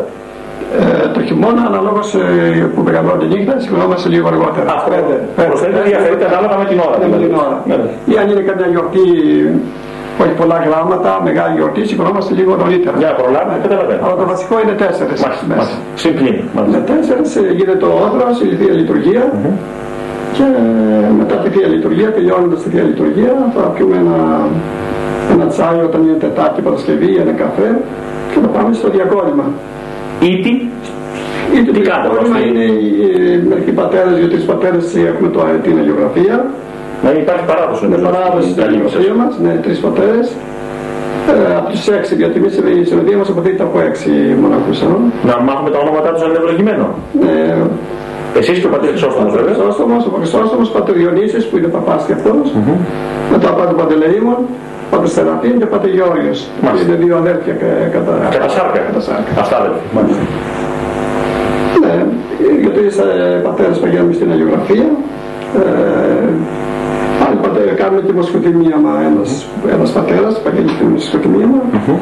Ε, 0.80 1.08
το 1.14 1.20
χειμώνα 1.28 1.62
αναλόγως 1.70 2.08
ε, 2.14 2.70
που 2.74 2.80
μεγαλώνει 2.88 3.18
τη 3.22 3.26
νύχτα 3.34 3.54
σηκωνόμαστε 3.60 4.08
λίγο 4.14 4.26
αργότερα. 4.32 4.66
Αυτό 4.76 4.90
προσθέτει 5.48 5.78
διαφέρεται 5.90 6.24
ανάλογα 6.30 6.56
με 6.62 6.66
την 6.70 6.78
ώρα. 6.86 6.96
Ναι, 7.00 7.06
με 7.14 7.18
την 7.24 7.32
ώρα. 7.44 7.56
Ναι. 7.68 7.76
Ή 8.12 8.14
αν 8.20 8.26
είναι 8.30 8.42
κάποια 8.48 8.66
γιορτή 8.72 9.06
όχι 10.22 10.34
πολλά 10.40 10.56
γράμματα, 10.66 11.10
μεγάλη 11.28 11.54
γιορτή, 11.58 11.82
σηκωνόμαστε 11.90 12.32
λίγο 12.38 12.52
νωρίτερα. 12.62 12.96
Για 13.02 13.08
να 13.12 13.16
προλάβουμε, 13.20 13.58
καταλαβαίνω. 13.62 14.00
Αλλά 14.06 14.16
το 14.22 14.26
βασικό 14.32 14.54
είναι 14.62 14.74
τέσσερις. 14.82 15.18
Μάλιστα. 15.22 15.76
Συμπλήν. 16.02 16.36
Με 16.74 16.80
τέσσερις 16.90 17.30
ε, 17.36 17.52
γίνεται 17.58 17.84
ο 17.90 17.94
όδρος, 18.04 18.36
η 18.40 18.56
Θεία 18.58 18.74
Λειτουργία. 18.80 19.24
Mm 19.32 19.46
-hmm 19.46 19.56
και 20.36 20.44
μετά 21.18 21.34
τη 21.34 21.48
Θεία 21.50 21.66
Λειτουργία, 21.66 22.12
τελειώνοντας 22.12 22.62
τη 22.62 22.68
Θεία 22.68 22.82
Λειτουργία, 22.82 23.34
θα 23.54 23.60
πιούμε 23.60 23.96
ένα, 23.96 24.48
ένα 25.32 25.46
τσάι 25.46 25.80
όταν 25.88 26.02
είναι 26.02 26.16
Τετάρτη 26.20 26.60
Παρασκευή, 26.62 27.14
ένα 27.16 27.32
καφέ 27.32 27.70
και 28.32 28.38
θα 28.44 28.48
πάμε 28.56 28.74
στο 28.74 28.88
διακόρυμα. 28.96 29.44
Ήτι. 30.20 30.52
Ήτι 31.56 31.70
το 31.72 31.80
διακόρυμα 31.80 32.38
είναι 32.46 32.64
οι, 32.64 32.94
μερικοί 33.48 33.72
πατέρες, 33.80 34.14
δύο-τρεις 34.18 34.44
πατέρες 34.44 34.84
έχουμε 35.10 35.28
το, 35.28 35.40
την 35.62 35.78
αγιογραφία. 35.78 36.36
Να 37.04 37.10
υπάρχει 37.10 37.44
παράδοση. 37.52 37.86
Είναι 37.86 37.96
παράδοση 38.08 38.48
στην 38.50 38.62
αγιογραφία 38.62 39.14
μας, 39.20 39.32
ναι, 39.42 39.52
τρεις 39.64 39.78
πατέρες. 39.78 40.26
Ε, 41.30 41.56
από 41.58 41.68
τους 41.70 41.88
έξι, 41.88 42.14
γιατί 42.14 42.36
εμείς 42.38 42.54
η 42.80 42.84
συνοδεία 42.84 43.16
μας 43.16 43.28
αποθείται 43.28 43.62
από 43.62 43.80
έξι 43.88 44.10
μοναχούς. 44.42 44.78
Να 45.28 45.34
μάθουμε 45.46 45.70
τα 45.70 45.78
ονόματά 45.78 46.10
τους 46.12 46.22
αν 46.22 46.28
είναι 46.28 46.38
ευλογημένο. 46.42 46.86
Ναι, 47.22 47.36
εσείς 48.38 48.58
και 48.60 48.66
ο 48.66 48.70
πατήρ 48.74 48.90
Χρυσόστομος 48.90 49.32
βέβαια. 49.36 49.54
Χρυσόστομος, 49.54 50.06
ο 50.06 50.10
Χρυσόστομος, 50.18 50.68
ο 50.68 50.72
πατήρ 50.72 50.94
Διονύσης 50.94 51.44
που 51.46 51.56
είναι 51.58 51.66
παπάς 51.76 52.04
και 52.06 52.12
αυτός. 52.12 52.46
Mm 52.54 52.60
-hmm. 52.62 52.78
Μετά 53.32 53.46
ο 53.52 53.54
πατήρ 53.58 53.76
Παντελεήμων, 53.80 54.38
ο 54.92 54.96
πατήρ 54.96 55.10
Σεραφείμ 55.10 55.58
και 55.58 55.64
ο 55.64 55.66
πατήρ 55.66 55.90
Γεώργιος. 55.94 56.48
Είναι 56.86 56.96
δύο 57.02 57.16
αδέρφια 57.16 57.54
κατά, 57.92 58.14
κατά 58.30 58.48
σάρκα. 58.48 58.78
Κατά 58.78 59.00
σάρκα. 59.00 59.30
Αυτά 59.42 59.56
αδέρφια. 59.56 59.88
Μάλιστα. 59.94 60.22
Ναι, 61.82 61.94
γιατί 62.60 62.80
είσαι 62.88 63.06
πατέρας 63.44 63.78
πηγαίνουμε 63.78 64.12
στην 64.12 64.32
Αγιογραφία. 64.32 64.86
Ε, 65.56 66.28
Άλλοι 67.26 67.38
πατέρα 67.42 67.72
κάνουμε 67.72 68.02
τη 68.02 68.12
μοσχοτιμίαμα 68.12 68.92
ένας, 69.08 69.46
ένας 69.74 69.90
πατέρας 69.96 70.40
πηγαίνει 70.44 70.68
στη 70.68 70.84
μοσχοτιμίαμα 70.84 71.60
mm 71.62 71.76
-hmm. 71.84 71.98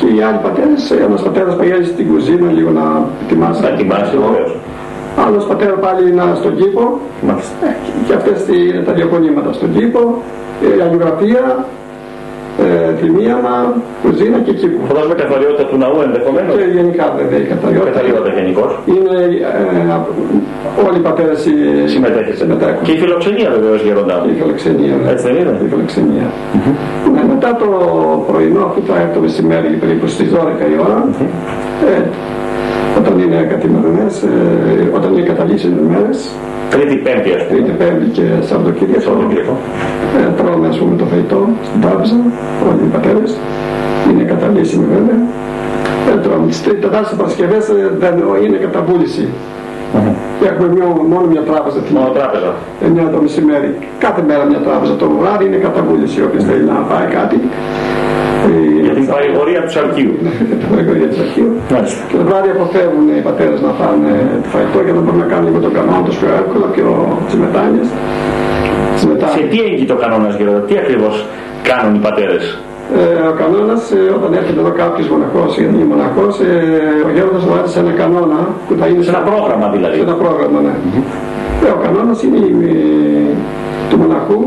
και 0.00 0.06
οι 0.14 0.20
άλλοι 0.26 0.40
πατέρες, 0.46 0.82
ένας 1.06 1.22
πατέρας 1.22 1.54
πηγαίνει 1.56 1.84
στην 1.84 2.04
κουζίνα 2.10 2.48
λίγο 2.58 2.70
να 2.70 2.86
ετοιμάσει. 3.22 3.60
Να 3.62 3.68
ετοιμάσει, 3.68 4.16
βεβαίως. 4.24 4.52
Άλλος 5.26 5.44
πατέρας 5.50 5.78
πάλι 5.84 6.10
είναι 6.10 6.22
στον 6.40 6.56
κήπο. 6.56 6.84
Μάλιστα. 7.26 7.66
Και 8.06 8.14
αυτές 8.18 8.38
είναι 8.56 8.82
τα 8.88 8.92
διακονήματα 8.92 9.52
στον 9.52 9.68
κήπο. 9.76 10.22
Η 10.78 10.80
αλληλογραφία, 10.84 11.42
ε, 12.64 12.94
θυμίαμα, 13.00 13.56
κουζίνα 14.02 14.38
και 14.46 14.52
κήπο. 14.60 14.78
Φαντάζομαι 14.90 15.16
καθαριότητα 15.22 15.64
του 15.70 15.76
ναού 15.82 15.98
ενδεχομένως. 16.08 16.50
Και 16.56 16.68
γενικά 16.78 17.04
βέβαια 17.18 17.38
η 17.44 17.46
καθαριότητα. 17.52 17.90
Καθαριότητα 17.90 18.30
γενικώς. 18.38 18.70
Είναι 18.94 19.16
ε, 19.58 20.80
όλοι 20.86 20.98
οι 21.00 21.04
πατέρες 21.08 21.40
συμμετέχουν. 22.40 22.82
Και 22.86 22.94
η 22.96 22.98
φιλοξενία 23.02 23.48
βεβαίως 23.56 23.80
γεροντά. 23.86 24.16
Και 24.24 24.30
η 24.34 24.36
φιλοξενία. 24.40 24.94
Ναι. 24.96 25.10
Έτσι 25.12 25.24
δεν 25.26 25.34
είναι; 25.40 25.52
Η 25.66 25.68
φιλοξενία. 25.72 26.28
Mm 26.30 26.58
-hmm. 26.62 26.74
ναι, 27.14 27.22
μετά 27.32 27.50
το 27.62 27.68
πρωινό, 28.28 28.62
αφού 28.68 28.78
θα 28.88 28.94
έρθω 29.04 29.18
μεσημέρι 29.26 29.70
περίπου 29.82 30.06
στις 30.14 30.28
12 30.34 30.36
η 30.74 30.76
ώρα, 30.86 30.98
mm 31.04 31.12
-hmm. 31.16 31.28
ε, 31.90 32.02
όταν 32.98 33.14
είναι 33.22 33.38
καθημερινές, 33.52 34.14
ε, 34.22 34.96
όταν 34.96 35.08
είναι 35.12 35.22
καταλύσσιμες 35.32 35.84
μέρες. 35.92 36.18
Τρίτη, 36.72 36.96
πέμπτη, 37.06 37.30
ας 37.38 37.42
πούμε. 37.46 37.58
Τρίτη, 37.58 37.72
πέμπτη 37.80 38.06
και 38.16 38.26
Σαββατοκύριακο. 38.48 39.00
Σαββατοκύριακο. 39.06 39.54
Ε, 40.18 40.30
τρώμε, 40.38 40.66
ας 40.72 40.78
πούμε, 40.78 40.96
το 41.00 41.04
φαγητό 41.10 41.40
στην 41.66 41.80
τράπεζα, 41.84 42.16
όλοι 42.68 42.82
οι 42.86 42.90
πατέρες. 42.94 43.30
Είναι 44.08 44.24
καταλύσσιμοι 44.32 44.86
βέβαια. 44.94 45.18
Ε, 46.10 46.16
τρώμε. 46.24 46.46
Τις 46.46 46.62
Τετάρτες 46.62 47.14
Παρασκευές 47.18 47.64
ε, 47.68 47.74
δεν 48.02 48.14
είναι 48.44 48.58
καταβούληση. 48.66 49.24
Mm-hmm. 49.94 50.46
Έχουμε 50.50 50.68
μια, 50.74 50.86
μόνο 51.12 51.26
μια 51.32 51.42
τράπεζα. 51.50 51.78
Μόνο 51.96 52.08
τράπεζα. 52.18 52.50
9 53.08 53.10
το 53.14 53.18
μεσημέρι. 53.24 53.70
Κάθε 54.04 54.22
μέρα 54.28 54.44
μια 54.44 54.60
τράπεζα. 54.66 54.92
Το 55.02 55.06
βράδυ 55.20 55.44
είναι 55.48 55.56
καταβούληση. 55.56 56.22
Όποιος 56.26 56.44
θέλει 56.44 56.64
να 56.64 56.78
πάει 56.90 57.06
κάτι 57.18 57.38
για 58.46 58.79
την 58.79 58.79
παρηγορία 59.14 59.60
του 59.64 59.72
σαρκίου. 59.76 60.14
την 60.60 60.68
παρηγορία 60.72 61.06
του 61.10 61.16
σαρκίου. 61.20 61.50
Και 62.10 62.16
το 62.20 62.24
βράδυ 62.28 62.48
αποφεύγουν 62.56 63.06
οι 63.16 63.22
πατέρες 63.28 63.60
να 63.66 63.72
φάνε 63.80 64.12
το 64.44 64.48
φαγητό 64.54 64.78
για 64.86 64.94
να 64.96 65.00
μπορούν 65.02 65.20
να 65.24 65.28
κάνουν 65.32 65.46
λίγο 65.48 65.60
τον 65.66 65.72
κανόνα 65.78 66.02
τους 66.06 66.16
πιο 66.20 66.28
εύκολα, 66.40 66.66
πιο 66.74 66.86
τις 67.26 67.36
μετάνοιες. 67.42 67.88
Τις 68.94 69.04
μετάνοιες. 69.10 69.38
Σε 69.38 69.42
τι 69.50 69.58
έγκυται 69.68 69.92
ο 69.96 70.00
κανόνας 70.04 70.32
Γέροντα, 70.38 70.60
τι 70.68 70.74
ακριβώς 70.82 71.14
κάνουν 71.68 71.92
οι 71.98 72.02
πατέρες; 72.06 72.44
Ε, 73.00 73.26
ο 73.32 73.34
κανόνας 73.42 73.82
ε, 73.98 74.00
όταν 74.18 74.30
έρχεται 74.38 74.60
εδώ 74.64 74.72
κάποιος 74.82 75.06
μοναχός 75.12 75.50
ή 75.58 75.62
είναι 75.66 75.84
μοναχός, 75.92 76.34
ε, 76.40 76.52
ο 77.06 77.10
γέροντας 77.14 77.44
βάζει 77.50 77.70
σε 77.74 77.78
ένα 77.84 77.92
κανόνα 78.00 78.40
που 78.66 78.72
θα 78.80 78.86
είναι 78.88 79.02
Σε 79.06 79.10
ένα 79.14 79.22
πρόγραμμα 79.28 79.66
δηλαδή. 79.74 79.96
Σε 80.00 80.06
ένα 80.08 80.16
πρόγραμμα, 80.22 80.58
ναι. 80.66 80.74
Ε, 81.64 81.68
ο 81.76 81.78
κανόνας 81.84 82.18
είναι 82.24 82.38
ε, 82.38 83.34
του 83.88 83.96
μοναχού, 84.02 84.40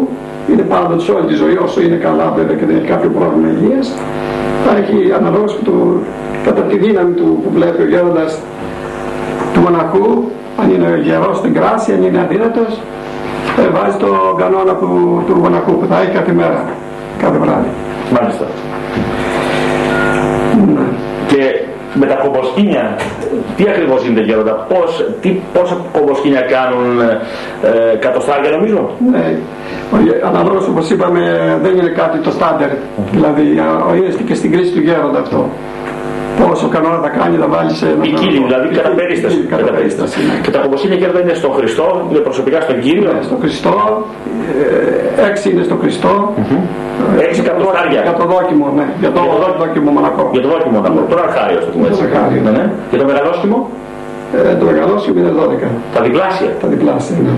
είναι 0.51 0.63
πάντοτε 0.73 1.01
σε 1.05 1.11
όλης 1.15 1.27
της 1.31 1.37
ζωής, 1.37 1.57
όσο 1.65 1.81
είναι 1.85 1.95
καλά 2.07 2.25
βέβαια 2.37 2.55
και 2.59 2.65
δεν 2.69 2.75
έχει 2.75 2.89
κάποιο 2.93 3.09
πρόβλημα 3.17 3.47
υγείας, 3.55 3.87
θα 4.65 4.77
έχει 4.77 5.11
αναλόγως 5.17 5.57
του, 5.63 6.03
κατά 6.43 6.61
τη 6.61 6.77
δύναμη 6.77 7.13
του 7.13 7.39
που 7.43 7.49
βλέπει 7.53 7.81
ο 7.81 7.87
γέροντας 7.87 8.39
του 9.53 9.59
μοναχού, 9.59 10.23
αν 10.61 10.71
είναι 10.73 10.99
γερός 11.03 11.37
στην 11.37 11.53
κράση, 11.53 11.91
αν 11.93 12.03
είναι 12.03 12.19
αδύνατος, 12.19 12.81
ε, 13.59 13.67
βάζει 13.67 13.97
τον 13.97 14.37
κανόνα 14.37 14.73
που, 14.73 14.87
του 15.27 15.35
μοναχού 15.35 15.71
που 15.71 15.85
θα 15.89 16.01
έχει 16.01 16.11
κάθε 16.11 16.31
μέρα, 16.31 16.65
κάθε 17.17 17.37
βράδυ. 17.37 17.69
Μάλιστα. 18.13 18.45
Ναι. 21.93 21.99
Και 21.99 21.99
με 21.99 22.05
τα 22.05 22.15
κομποσκίνια, 22.15 22.95
τι 23.55 23.63
ακριβώς 23.69 24.05
είναι 24.05 24.21
Γέροντα, 24.21 24.51
πώς, 24.51 25.05
τι, 25.21 25.29
πόσα 25.53 25.77
κομποσκίνια 25.91 26.41
κάνουν 26.41 26.99
ε, 26.99 27.95
κατοστάρια 27.99 28.49
νομίζω; 28.49 28.89
Ναι, 29.11 29.37
αναλόγως 30.23 30.67
όπως 30.67 30.89
είπαμε 30.89 31.21
δεν 31.61 31.77
είναι 31.77 31.89
κάτι 31.89 32.17
το 32.17 32.31
στάντερ, 32.31 32.69
δηλαδή 33.11 33.59
α, 33.59 33.95
είναι 33.95 34.15
και 34.25 34.35
στην 34.35 34.51
κρίση 34.51 34.71
του 34.71 34.81
γέροντα 34.81 35.19
αυτό. 35.19 35.49
Πόσο 36.41 36.67
κανόνα 36.75 36.99
θα 37.05 37.09
κάνει 37.17 37.35
θα 37.43 37.47
βάλει 37.53 37.71
σε 37.79 37.85
ένα... 37.93 38.01
Ποικίλη, 38.05 38.39
δηλαδή 38.47 38.67
κατά 38.79 38.91
περίσταση. 38.99 39.37
Ποικίλη, 39.37 39.55
Κατά 39.61 39.71
περίσταση, 39.77 40.17
ναι. 40.27 40.35
Και 40.43 40.51
τα 40.55 40.59
κομποσκίνια 40.63 40.97
Γέροντα 41.01 41.21
είναι 41.25 41.33
στον 41.41 41.51
Χριστό, 41.57 41.85
είναι 42.09 42.19
προσωπικά 42.27 42.59
στον 42.65 42.77
Κύριο. 42.85 43.09
Ναι, 43.15 43.21
στο 43.29 43.35
Χριστό, 43.43 43.73
ε, 45.21 45.27
έξι 45.29 45.45
είναι 45.51 45.63
στο 45.69 45.75
Χριστό, 45.81 46.13
Έξι 47.27 47.41
κατοστάρια. 47.47 48.01
για 48.07 48.13
το 48.19 48.25
δόκιμο, 48.33 48.65
ναι, 48.77 48.85
για 49.01 49.11
το 49.15 49.19
Για 49.23 49.49
το 49.53 49.55
δόκιμο 49.63 49.89
μονακό. 49.97 50.23
Για 50.33 50.41
το 50.45 50.49
δόκιμο 50.53 50.77
να 50.85 50.89
πω. 50.95 50.99
Τον 51.13 51.19
αρχάριο, 51.27 51.57
στο 51.63 51.69
πούμε 51.73 51.87
Το 51.87 51.93
έτσι. 51.93 52.03
αρχάριο. 52.07 52.39
Ναι, 52.45 52.51
ναι. 52.57 52.65
Και 52.89 52.97
το 53.01 53.05
μεγαλόστιμο, 53.09 53.57
Ε, 54.37 54.55
το 54.59 54.65
μεγαλόσιμο 54.69 55.15
είναι 55.19 55.31
12, 55.41 55.67
τα 55.95 55.99
διπλάσια. 56.05 56.49
τα 56.61 56.67
διπλάσια, 56.73 57.17
ναι. 57.25 57.33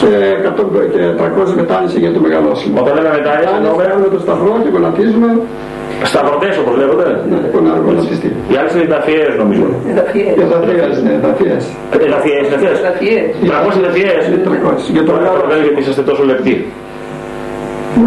Και, 0.00 0.12
100 0.48 0.82
και 0.94 1.02
300 1.20 1.52
μετάνιση 1.60 1.96
για 2.04 2.12
το 2.16 2.20
μεγαλόσιμο. 2.26 2.74
Όταν 2.82 2.92
λέμε 2.96 3.10
μετά, 3.16 3.30
Μετά 3.40 3.52
εννοούμε 3.58 3.82
κάνουμε 3.88 4.08
το 4.14 4.18
σταυρό 4.24 4.52
και 4.62 4.70
γονατίζουμε, 4.76 5.28
σταυρωτές 6.12 6.54
όπως 6.62 6.74
λέγονται. 6.80 7.08
ναι, 7.30 7.38
γονα- 7.54 7.80
γονατιστεί. 7.86 8.28
Οι 8.50 8.54
άλλες 8.60 8.72
είναι 8.76 8.86
δαφιές 8.94 9.30
νομίζω. 9.42 9.66
Εδαφιές. 9.92 10.32
Και 10.38 10.44
δαφίες, 10.54 10.94
ναι, 11.06 11.14
δαφίες. 11.26 11.62
Ε, 11.94 11.96
Δαφιές 12.14 12.42
είναι 12.46 12.56
αυτές. 12.58 12.76
Εδαφιές. 12.84 13.22
300 13.52 13.78
δαφιές. 13.86 14.20
Είναι 14.28 14.40
300. 14.46 14.82
Για 14.94 15.02
το 15.04 15.08
Τώρα 15.08 15.18
μεγάλο 15.18 15.34
καταλαβαίνω 15.36 15.62
γιατί 15.66 15.80
είσαστε 15.82 16.02
τόσο 16.10 16.22
λεπτοί. 16.32 16.54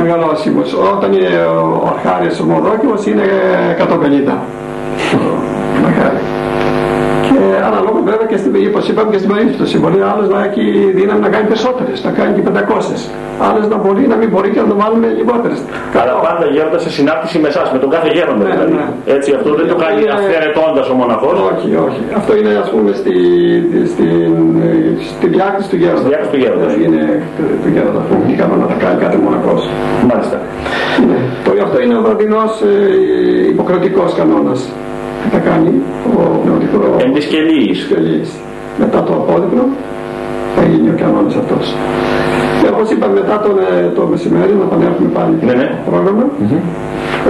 μεγαλόσιμος. 0.01 0.67
Όταν 0.93 1.09
είναι 1.17 1.31
ο 1.83 1.87
αρχάριος 1.95 2.35
ομοδόκιμος 2.45 3.01
είναι 3.09 3.25
150. 3.77 4.35
Μεγάλη. 5.87 6.21
Και 7.63 7.69
αναλόγω 7.73 7.99
βέβαια 8.09 8.27
και 8.31 8.37
στην 8.41 8.51
όπως 8.71 8.83
είπαμε 8.89 9.09
και 9.13 9.19
στην 9.21 9.29
περίπτωση. 9.33 9.75
Μπορεί 9.81 9.99
άλλος 10.11 10.27
να 10.33 10.39
έχει 10.47 10.63
δύναμη 10.99 11.21
να 11.25 11.29
κάνει 11.33 11.45
περισσότερες, 11.51 11.97
να 12.07 12.11
κάνει 12.17 12.31
και 12.37 12.43
500. 12.49 12.99
Άλλος 13.47 13.65
να 13.73 13.77
μπορεί, 13.81 14.03
να 14.13 14.17
μην 14.21 14.29
μπορεί 14.33 14.49
και 14.53 14.61
να 14.65 14.67
το 14.71 14.75
βάλουμε 14.81 15.07
λιγότερες. 15.19 15.59
Αλλά 16.01 16.13
πάντα 16.25 16.45
γέροντας 16.55 16.81
σε 16.85 16.91
συνάρτηση 16.97 17.35
με 17.43 17.47
εσάς, 17.53 17.67
με 17.75 17.79
τον 17.83 17.89
κάθε 17.95 18.09
γέροντα. 18.15 18.43
Ναι, 18.45 18.51
δηλαδή. 18.55 18.73
ναι. 18.79 18.85
Έτσι, 19.15 19.29
αυτό 19.37 19.49
δεν 19.59 19.67
το 19.71 19.75
κάνει 19.83 20.01
Είναι- 20.01 20.15
αφαιρετώντας 20.17 20.85
ο 20.93 20.95
μοναχός. 21.01 21.37
Όχι, 21.51 21.69
όχι. 21.87 22.01
Αυτό 22.19 22.31
είναι 22.39 22.51
ας 22.63 22.67
πούμε 22.73 22.89
στη, 23.01 23.15
στη, 23.91 24.07
στη 25.15 25.25
διάκριση 25.35 25.67
του 25.71 25.77
γέροντα. 25.81 26.01
Στη 26.03 26.09
διάκριση 26.11 26.31
του 26.33 26.39
γέροντα. 26.43 26.65
Ε, 26.73 26.83
Είναι 26.85 27.01
του, 27.35 27.43
του 27.61 27.69
γέροντα 27.75 27.99
που 28.07 28.13
τι 28.27 28.33
κανόνα 28.41 28.65
θα 28.71 28.77
κάνει 28.83 28.97
κάθε 29.05 29.17
μοναχός. 29.25 29.61
Μάλιστα. 30.09 30.37
Ναι. 31.09 31.19
Το, 31.45 31.49
αυτό 31.67 31.77
είναι 31.83 31.95
ο 31.99 32.01
βραδινός 32.07 32.51
ε, 32.71 32.73
υποκριτικός 33.53 34.11
κανόνας 34.19 34.59
που 34.69 34.92
θα 35.31 35.39
κάνει 35.49 35.71
ο 36.19 36.21
πνευματικός 36.41 37.03
Εν 37.03 37.13
της 37.13 37.25
κελίης. 37.25 37.79
σκελής. 37.85 38.29
Μετά 38.79 38.99
το 39.07 39.13
απόδειπνο 39.21 39.63
θα 40.55 40.61
γίνει 40.69 40.89
ο 40.89 40.95
κανόνας 41.01 41.35
αυτός. 41.41 41.65
Και 42.61 42.67
όπως 42.73 42.87
είπαμε 42.91 43.13
μετά 43.21 43.35
τον, 43.45 43.55
ε, 43.59 43.91
το 43.97 44.01
μεσημέρι 44.11 44.53
να 44.59 44.65
επανέλθουμε 44.69 45.09
πάλι 45.17 45.33
Ναι, 45.47 45.53
ναι. 45.61 45.67
το 45.85 45.89
πρόγραμμα. 45.91 46.25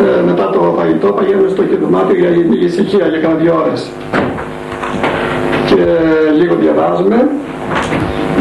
Ε, 0.02 0.22
μετά 0.30 0.46
το 0.56 0.60
φαγητό 0.78 1.08
πηγαίνουμε 1.18 1.50
στο 1.54 1.62
δωμάτιο 1.84 2.16
για 2.22 2.30
λίγη 2.30 2.66
ησυχία 2.72 3.06
για 3.12 3.20
κάνα 3.24 3.36
δύο 3.42 3.54
ώρες. 3.64 3.82
Και 5.70 5.82
λίγο 6.40 6.54
διαβάζουμε, 6.64 7.18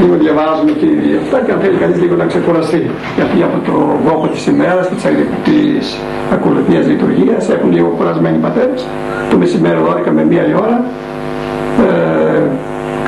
λίγο 0.03 0.15
διαβάζουμε 0.25 0.73
και 0.81 0.89
αυτά 1.25 1.39
και 1.45 1.53
αν 1.55 1.59
θέλει 1.63 1.77
κανείς 1.83 1.99
λίγο 2.03 2.15
να 2.23 2.27
ξεκουραστεί. 2.33 2.81
Γιατί 3.17 3.37
από 3.49 3.59
το 3.69 3.75
βόχο 4.07 4.27
της 4.35 4.43
ημέρας 4.53 4.85
και 4.89 4.95
της, 4.95 5.07
της 5.47 5.85
ακολουθίας 6.37 6.85
λειτουργίας 6.93 7.43
έχουν 7.57 7.71
λίγο 7.77 7.89
κουρασμένοι 7.97 8.39
πατέρες. 8.47 8.81
Το 9.31 9.37
μεσημέρι 9.43 9.79
12 9.89 10.11
με 10.19 10.23
μία 10.31 10.45
η 10.53 10.55
ώρα 10.65 10.77
ε, 11.87 12.41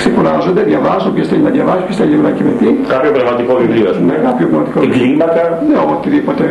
ξεκουράζονται, 0.00 0.62
διαβάζουν, 0.70 1.10
ποιος 1.16 1.28
θέλει 1.30 1.42
να 1.48 1.52
διαβάσει, 1.56 1.82
ποιος 1.86 1.96
θέλει 2.00 2.16
να 2.26 2.30
κοιμηθεί. 2.36 2.68
Κάποιο 2.94 3.10
πνευματικό 3.16 3.52
βιβλίο, 3.62 3.86
ας 3.92 3.96
πούμε. 3.98 4.12
Με 4.12 4.18
κάποιο 4.28 4.44
πνευματικό 4.50 4.78
Την 4.84 4.90
κλίμακα. 4.96 5.42
ναι, 5.68 5.76
οτιδήποτε. 5.94 6.44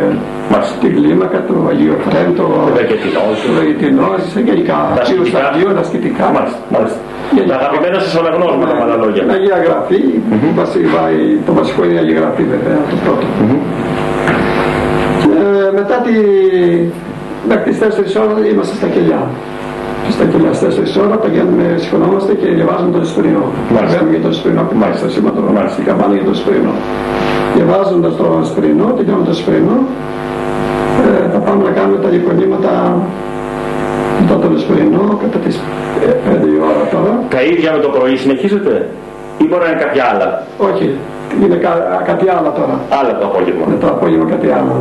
Μάλιστα. 0.52 0.74
Την 0.84 0.92
κλίμακα, 0.98 1.38
το 1.50 1.56
Αγίο 1.72 1.96
Φρέμ, 2.06 2.30
το 2.40 2.46
Βεκετινός. 2.78 3.38
Βεγετινός, 3.58 4.22
γενικά. 4.48 4.78
Τα 4.98 5.02
Κύριος 5.08 5.28
σχετικά. 5.28 5.50
Αγίου, 5.54 5.70
τα 5.80 5.84
σχετικά. 5.90 6.26
Μάλιστα, 6.36 6.60
μάλιστα. 6.76 7.00
Γενικά. 7.00 7.13
Τα 7.50 7.56
αγαπημένα 7.60 7.98
σας 8.06 8.14
αναγνώσματα 8.22 8.74
με 8.78 8.82
άλλα 8.86 8.98
λόγια. 9.04 9.22
Την 9.26 9.32
Αγία 9.38 9.58
Γραφή, 9.66 10.02
που 10.42 10.50
μας 10.58 10.70
βάει, 10.94 11.20
το 11.48 11.52
βασικό 11.60 11.80
είναι 11.86 11.96
η 11.98 12.00
Αγία 12.04 12.18
Γραφή 12.22 12.44
βέβαια, 12.54 12.80
το 12.92 12.96
πρώτο. 13.04 13.26
Και 15.22 15.36
μετά 15.80 15.98
τη, 16.06 16.16
μέχρι 17.50 17.64
τις 17.70 17.78
4 17.80 18.22
ώρες 18.24 18.36
είμαστε 18.52 18.76
στα 18.80 18.88
κελιά. 18.96 19.22
Και 20.04 20.12
στα 20.16 20.26
κελιά 20.32 20.52
στις 20.58 20.68
4 20.98 21.04
ώρες 21.04 21.18
πηγαίνουμε, 21.24 21.66
σηκωνόμαστε 21.82 22.32
και 22.40 22.48
διαβάζουμε 22.58 22.92
τον 22.96 23.04
Εσπρινό. 23.08 23.46
Μάλιστα. 23.74 23.92
Βγαίνουμε 23.92 24.12
για 24.16 24.24
τον 24.26 24.32
Εσπρινό, 24.36 24.62
που 24.70 24.76
πάει 24.82 24.94
στο 25.00 25.08
σήμα 25.14 25.30
το 25.36 25.42
Μάλιστα. 25.58 25.74
στην 25.76 25.84
καμπάνα 25.88 26.14
για 26.18 26.26
τον 26.30 26.36
Εσπρινό. 26.40 26.74
Διαβάζοντας 27.56 28.14
τον 28.20 28.32
Εσπρινό, 28.46 28.88
τελειώνουμε 28.98 29.26
τον 29.30 29.36
Εσπρινό, 29.38 29.78
ε, 31.06 31.26
θα 31.34 31.40
πάμε 31.46 31.62
να 31.68 31.72
κάνουμε 31.78 31.98
τα 32.04 32.10
γεκονήματα 32.14 32.72
μετά 34.24 34.40
τον 34.40 34.56
Εσπρινό, 34.56 35.20
κατά 35.22 35.38
τις 35.46 35.56
5 36.44 36.48
η 36.56 36.58
ώρα 36.70 36.84
τώρα. 36.92 37.24
Τα 37.30 37.42
ίδια 37.52 37.72
με 37.76 37.80
το 37.80 37.90
πρωί 37.90 38.16
συνεχίζετε 38.16 38.90
ή 39.42 39.44
μπορεί 39.48 39.62
να 39.64 39.70
είναι 39.70 39.82
κάποια 39.86 40.04
άλλα; 40.12 40.28
Όχι, 40.58 40.86
είναι 41.44 41.56
κα- 41.66 42.02
κάτι 42.10 42.26
άλλο 42.36 42.50
τώρα. 42.60 42.76
Άλλα 43.00 43.12
το 43.20 43.26
απόγευμα. 43.30 43.66
Με 43.72 43.78
το 43.82 43.88
απόγευμα 43.96 44.26
κάτι 44.34 44.48
άλλο. 44.58 44.74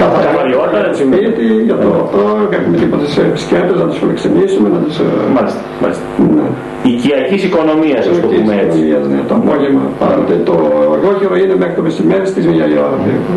Καθαριότητα, 0.00 0.78
έτσι. 0.88 1.02
Σπίτι, 1.10 1.46
για 1.68 1.76
το 1.82 1.88
αυτό, 2.04 2.20
έχουμε 2.56 2.76
τίποτε 2.82 3.06
σε 3.14 3.20
επισκέπτες, 3.30 3.76
να 3.82 3.86
τους 3.88 3.98
φιλοξενήσουμε, 4.02 4.68
να 4.74 4.78
τους... 4.84 4.96
ε, 4.98 5.04
Μάλιστα, 5.36 5.60
μάλιστα. 5.82 6.04
Ναι. 6.36 6.46
Οικιακής 6.90 7.42
οικονομίας, 7.48 8.02
ας 8.12 8.16
το 8.22 8.26
Εκεί 8.28 8.36
πούμε 8.36 8.52
έτσι. 8.64 8.78
κοινωνίας, 8.78 9.04
ναι, 9.12 9.20
το 9.30 9.34
απόγευμα. 9.42 9.82
Πάντοτε 10.02 10.34
το 10.48 10.54
εγώκερο 10.96 11.34
είναι 11.42 11.54
μέχρι 11.62 11.74
το 11.78 11.82
μεσημέρι 11.88 12.26
στις 12.32 12.44
1 12.46 12.48
η 12.74 12.76
ώρα 12.86 12.96
περίπου. 13.02 13.30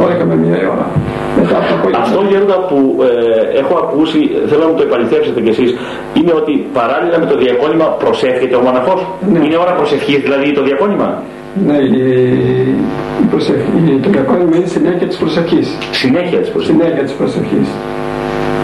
12 0.00 0.24
με 0.30 0.34
1 0.42 0.58
η 0.64 0.66
ώρα. 0.74 0.86
Μετά 1.38 1.54
από 1.60 1.66
το 1.70 1.74
απόγευμα. 1.78 2.04
Αυτό 2.06 2.18
Γέροντα 2.30 2.58
που 2.68 2.78
ε, 3.08 3.58
έχω 3.62 3.74
ακούσει, 3.84 4.18
θέλω 4.48 4.62
να 4.66 4.68
μου 4.70 4.76
το 4.80 4.84
επαληθεύσετε 4.88 5.38
κι 5.44 5.52
εσείς, 5.54 5.70
είναι 6.18 6.32
ότι 6.40 6.52
παράλληλα 6.78 7.16
με 7.22 7.26
το 7.30 7.36
διακόνημα 7.44 7.86
προσεύχεται 8.02 8.54
ο 8.60 8.62
μοναχός; 8.66 9.00
Ναι. 9.32 9.38
Είναι 9.46 9.56
ώρα 9.64 9.72
προσευχής 9.80 10.18
δηλαδή 10.26 10.46
το 10.58 10.62
διακόνημα; 10.68 11.08
Ναι, 11.66 11.76
η, 11.76 12.02
η 13.22 13.26
προσευχή, 13.30 14.00
το 14.02 14.10
διακόνημα 14.10 14.56
είναι 14.56 14.66
συνέχεια 14.66 15.06
της 15.06 15.16
προσευχής. 15.16 15.68
Συνέχεια 15.90 16.38
της 16.38 16.50
προσευχής. 16.50 16.76
Συνέχεια 16.76 17.02
της 17.08 17.12
προσευχής. 17.12 17.68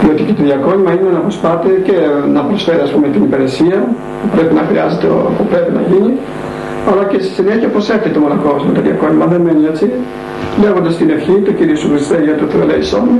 Διότι 0.01 0.21
και 0.23 0.33
το 0.33 0.43
διακόνημα 0.43 0.91
είναι 0.91 1.09
να 1.17 1.19
προσπάτε 1.19 1.69
και 1.87 1.95
να 2.35 2.41
προσφέρει 2.49 2.81
ας 2.87 2.91
πούμε 2.91 3.07
την 3.07 3.23
υπηρεσία 3.23 3.77
που 4.21 4.27
πρέπει 4.35 4.53
να 4.53 4.63
χρειάζεται, 4.69 5.07
που 5.37 5.45
πρέπει 5.51 5.71
να 5.77 5.81
γίνει, 5.91 6.11
αλλά 6.89 7.03
και 7.09 7.17
στη 7.23 7.33
συνέχεια 7.33 7.67
προσεύχεται 7.75 8.17
ο 8.19 8.21
μοναχός 8.21 8.59
με 8.67 8.71
το 8.73 8.81
διακόνημα. 8.81 9.25
Δεν 9.25 9.41
μένει 9.41 9.65
έτσι, 9.71 9.85
λέγοντας 10.63 10.97
την 10.97 11.09
ευχή 11.09 11.35
του 11.45 11.53
Κυρίου 11.57 11.77
Σου 11.77 11.89
Χριστέ 11.89 12.17
για 12.23 12.35
το 12.41 12.45
Θεό 12.51 12.61
ελέησόν 12.61 13.03
με 13.09 13.17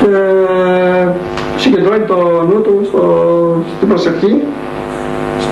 και 0.00 0.12
συγκεντρώνει 1.62 2.04
το 2.04 2.18
νου 2.48 2.60
του 2.60 2.74
στο, 2.88 3.04
στην 3.76 3.88
προσευχή, 3.88 4.42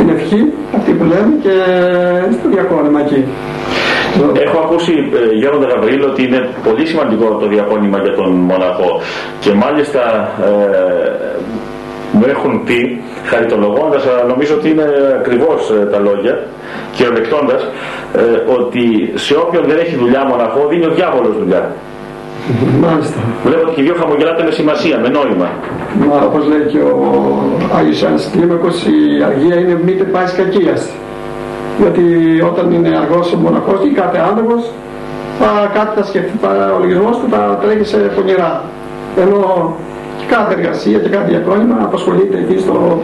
στην 0.02 0.16
ευχή, 0.16 0.52
αυτή 0.76 0.92
που 0.92 1.04
λέμε 1.04 1.32
και 1.42 1.54
στο 2.38 2.48
διακόνημα 2.48 3.00
εκεί. 3.00 3.24
Έχω 4.46 4.58
ακούσει, 4.58 4.92
ε, 4.92 5.34
Γέροντα 5.34 5.66
Γαβρίλ, 5.66 6.02
ότι 6.02 6.22
είναι 6.22 6.48
πολύ 6.68 6.86
σημαντικό 6.86 7.26
το 7.40 7.46
διακόνημα 7.46 7.98
για 7.98 8.14
τον 8.14 8.30
μοναχό 8.32 9.00
και 9.40 9.52
μάλιστα 9.52 10.02
ε, 10.44 11.36
μου 12.12 12.24
έχουν 12.28 12.64
πει, 12.64 13.02
χαριτολογώντας, 13.24 14.06
αλλά 14.06 14.24
νομίζω 14.32 14.54
ότι 14.54 14.68
είναι 14.70 14.86
ακριβώς 15.18 15.70
ε, 15.70 15.86
τα 15.92 15.98
λόγια, 15.98 16.34
κυριολεκτώντας, 16.94 17.62
ε, 18.16 18.52
ότι 18.58 19.12
σε 19.14 19.34
όποιον 19.34 19.64
δεν 19.66 19.78
έχει 19.78 19.96
δουλειά 19.96 20.24
μοναχό 20.24 20.66
δίνει 20.70 20.84
ο 20.84 20.90
διάβολος 20.90 21.36
δουλειά. 21.38 21.62
Μάλιστα. 22.80 23.20
Βλέπω 23.44 23.62
ότι 23.66 23.74
και 23.74 23.80
οι 23.80 23.84
δύο 23.84 23.94
χαμογελάτε 24.00 24.42
με 24.42 24.50
σημασία, 24.50 24.98
με 24.98 25.08
νόημα. 25.08 25.48
Μα 26.08 26.16
όπως 26.28 26.42
λέει 26.46 26.64
και 26.72 26.78
ο 26.78 26.96
Άγιος 27.78 28.02
Άννης 28.02 28.28
Κλίμακος, 28.32 28.76
η 28.86 29.22
αργία 29.28 29.56
είναι 29.60 29.80
μη 29.84 29.92
πάση 29.92 30.36
κακίας. 30.36 30.88
Γιατί 31.80 32.04
όταν 32.50 32.72
είναι 32.72 32.90
αργός 33.02 33.32
ο 33.32 33.36
μοναχός 33.36 33.80
ή 33.84 33.88
κάθε 33.88 34.18
άνθρωπος, 34.28 34.60
κάτι 35.74 35.92
θα 35.98 36.04
σκεφτεί, 36.04 36.32
ο 36.76 36.78
λογισμός 36.78 37.16
του 37.18 37.26
θα 37.30 37.58
τρέχει 37.62 37.84
σε 37.84 37.96
πονηρά. 37.96 38.62
Ενώ 39.16 39.76
και 40.18 40.24
κάθε 40.34 40.52
εργασία 40.58 40.98
και 40.98 41.08
κάθε 41.08 41.28
διακόνημα 41.28 41.76
απασχολείται 41.82 42.38
εκεί 42.38 42.58
στο, 42.58 43.02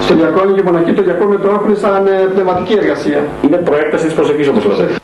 στο 0.00 0.14
διακόνημα 0.14 0.56
και 0.56 0.62
μοναχή 0.62 0.92
το 0.92 1.02
διακόνημα 1.02 1.40
το 1.40 1.48
έχουν 1.48 1.76
σαν 1.76 2.06
ε, 2.06 2.10
πνευματική 2.34 2.74
εργασία. 2.82 3.20
Είναι 3.44 3.56
προέκταση 3.56 4.04
της 4.04 4.14
προσευχής 4.14 4.48
όπως 4.48 4.64
λέτε. 4.66 4.94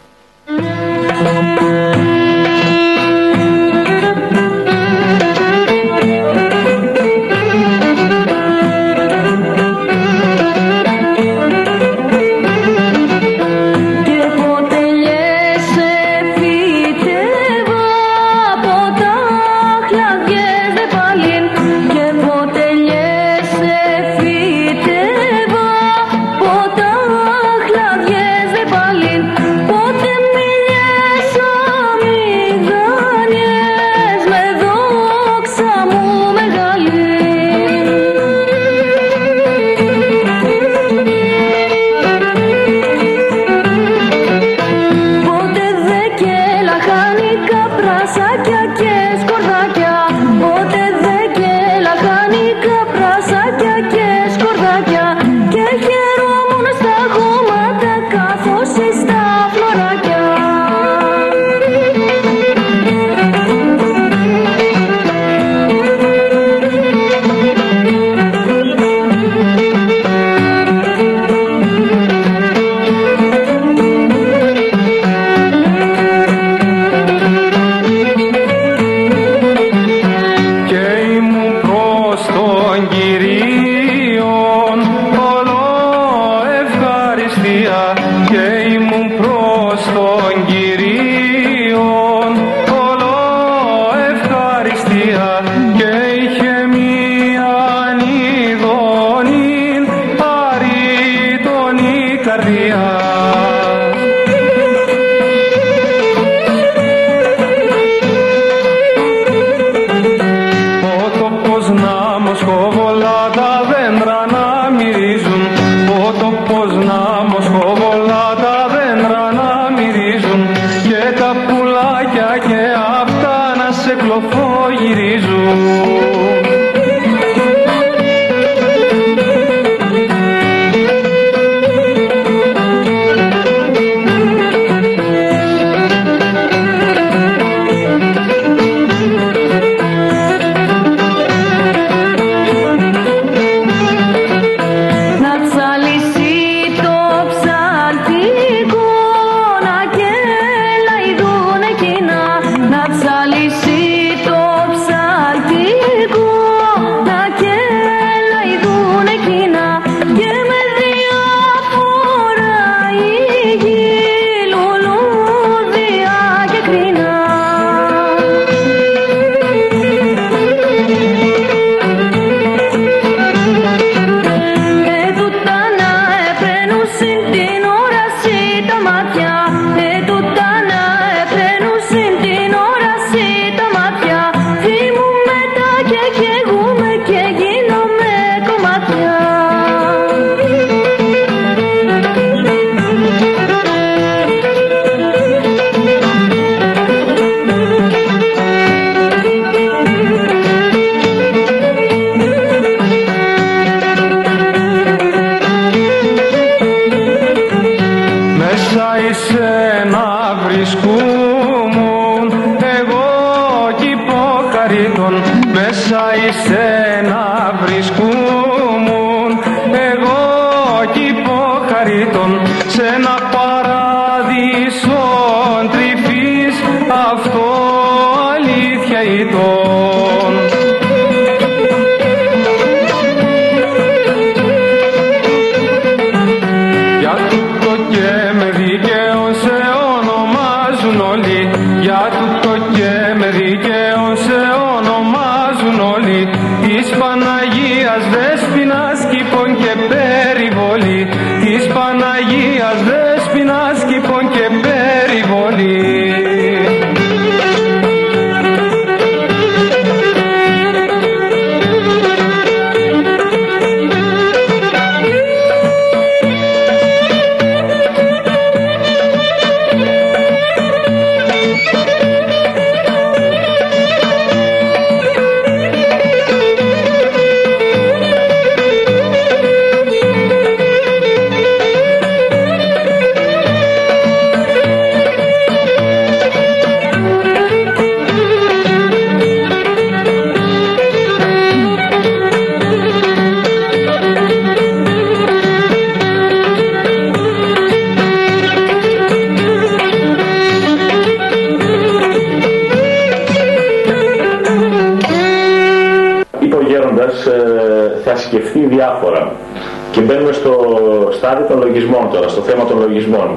Θέμα 313.05 313.16
των 313.16 313.26
λογισμών. 313.26 313.28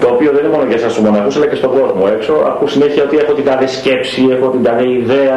Το 0.00 0.06
οποίο 0.14 0.30
δεν 0.34 0.44
είναι 0.44 0.52
μόνο 0.54 0.64
για 0.70 0.76
εσάς 0.76 0.92
τους 0.94 1.02
μοναχούς, 1.02 1.36
αλλά 1.36 1.46
και 1.46 1.54
στον 1.54 1.70
κόσμο 1.78 2.04
έξω. 2.16 2.32
Ακούω 2.50 2.68
συνέχεια 2.68 3.02
ότι 3.02 3.16
έχω 3.16 3.32
την 3.32 3.44
τάδε 3.44 3.66
σκέψη, 3.66 4.28
έχω 4.36 4.46
την 4.54 4.62
τάδε 4.62 4.84
ιδέα. 5.00 5.36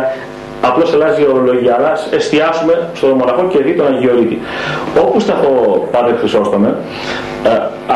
Απλώς 0.69 0.93
αλλάζει 0.93 1.21
η 1.21 1.27
ορολογία, 1.31 1.75
αλλάς 1.79 1.99
εστιάσουμε 2.11 2.89
στον 2.93 3.09
μοναχό 3.09 3.43
και 3.51 3.59
δει 3.63 3.73
τον 3.73 3.87
Αγιορείτη. 3.87 4.37
Όπου 5.03 5.19
σταθώ 5.19 5.51
Πάτερ 5.91 6.15
Χρυσόστομε, 6.17 6.69
ε, 7.43 7.49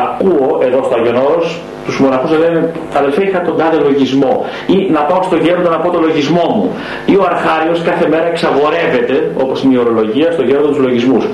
ακούω 0.05 0.59
εδώ 0.67 0.79
στο 0.83 0.95
Αγιονόρος 0.99 1.61
τους 1.85 1.99
μοναχούς 1.99 2.31
να 2.31 2.37
λένε 2.37 2.71
αδελφέ 2.97 3.23
είχα 3.23 3.41
τον 3.41 3.57
τάδε 3.57 3.77
λογισμό 3.77 4.45
ή 4.67 4.91
να 4.91 5.01
πάω 5.01 5.21
στο 5.23 5.35
γέροντα 5.35 5.69
να 5.69 5.77
πω 5.77 5.89
το 5.89 5.99
λογισμό 5.99 6.45
μου 6.55 6.71
ή 7.05 7.15
ο 7.15 7.23
αρχάριος 7.31 7.81
κάθε 7.81 8.07
μέρα 8.07 8.27
εξαγορεύεται 8.27 9.31
όπως 9.43 9.63
είναι 9.63 9.73
η 9.73 9.77
ορολογία 9.77 10.31
στο 10.31 10.43
γέροντα 10.43 10.67
τους 10.67 10.77
λογισμούς 10.77 11.25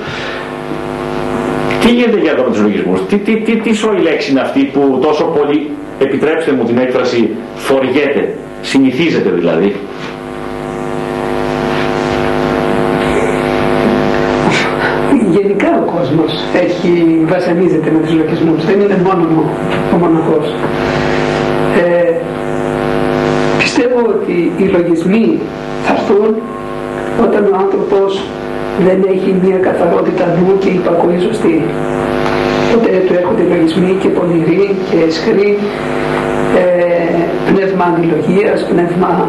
τι 1.83 1.91
γίνεται 1.91 2.17
για 2.17 2.33
με 2.33 2.51
τους 2.51 2.61
λογισμούς, 2.61 3.05
τι, 3.05 3.17
τι, 3.17 3.37
τι, 3.37 3.55
τι 3.55 3.73
σώη 3.73 3.99
λέξη 4.01 4.31
είναι 4.31 4.39
αυτή 4.41 4.63
που 4.63 4.99
τόσο 5.01 5.23
πολύ, 5.23 5.69
επιτρέψτε 5.99 6.51
μου 6.51 6.63
την 6.63 6.77
έκφραση, 6.77 7.29
φοριέται, 7.55 8.35
συνηθίζεται 8.61 9.29
δηλαδή; 9.29 9.75
Γενικά 15.31 15.83
ο 15.85 15.91
κόσμος 15.95 16.31
έχει, 16.65 17.23
βασανίζεται 17.25 17.91
με 17.91 17.99
τους 17.99 18.13
λογισμούς, 18.13 18.65
δεν 18.65 18.79
είναι 18.81 18.97
μόνο 19.03 19.45
ο 19.93 19.97
μοναχός. 19.97 20.55
Ε, 21.83 22.13
πιστεύω 23.57 23.99
ότι 24.09 24.51
οι 24.57 24.63
λογισμοί 24.63 25.39
θα 25.83 25.93
έρθουν 25.93 26.35
όταν 27.23 27.43
ο 27.53 27.55
άνθρωπος 27.57 28.23
δεν 28.87 28.99
έχει 29.13 29.35
μια 29.43 29.57
καθαρότητα 29.57 30.25
νου 30.39 30.57
και 30.57 30.69
υπακοή 30.69 31.19
σωστή. 31.27 31.55
Τότε 32.71 32.89
του 33.07 33.13
έρχονται 33.19 33.43
λογισμοί 33.53 33.97
και 34.01 34.07
πονηροί 34.07 34.75
και 34.89 34.97
εσχροί, 35.07 35.57
ε, 36.61 36.63
πνεύμα 37.49 37.85
αντιλογίας, 37.91 38.57
πνεύμα 38.71 39.27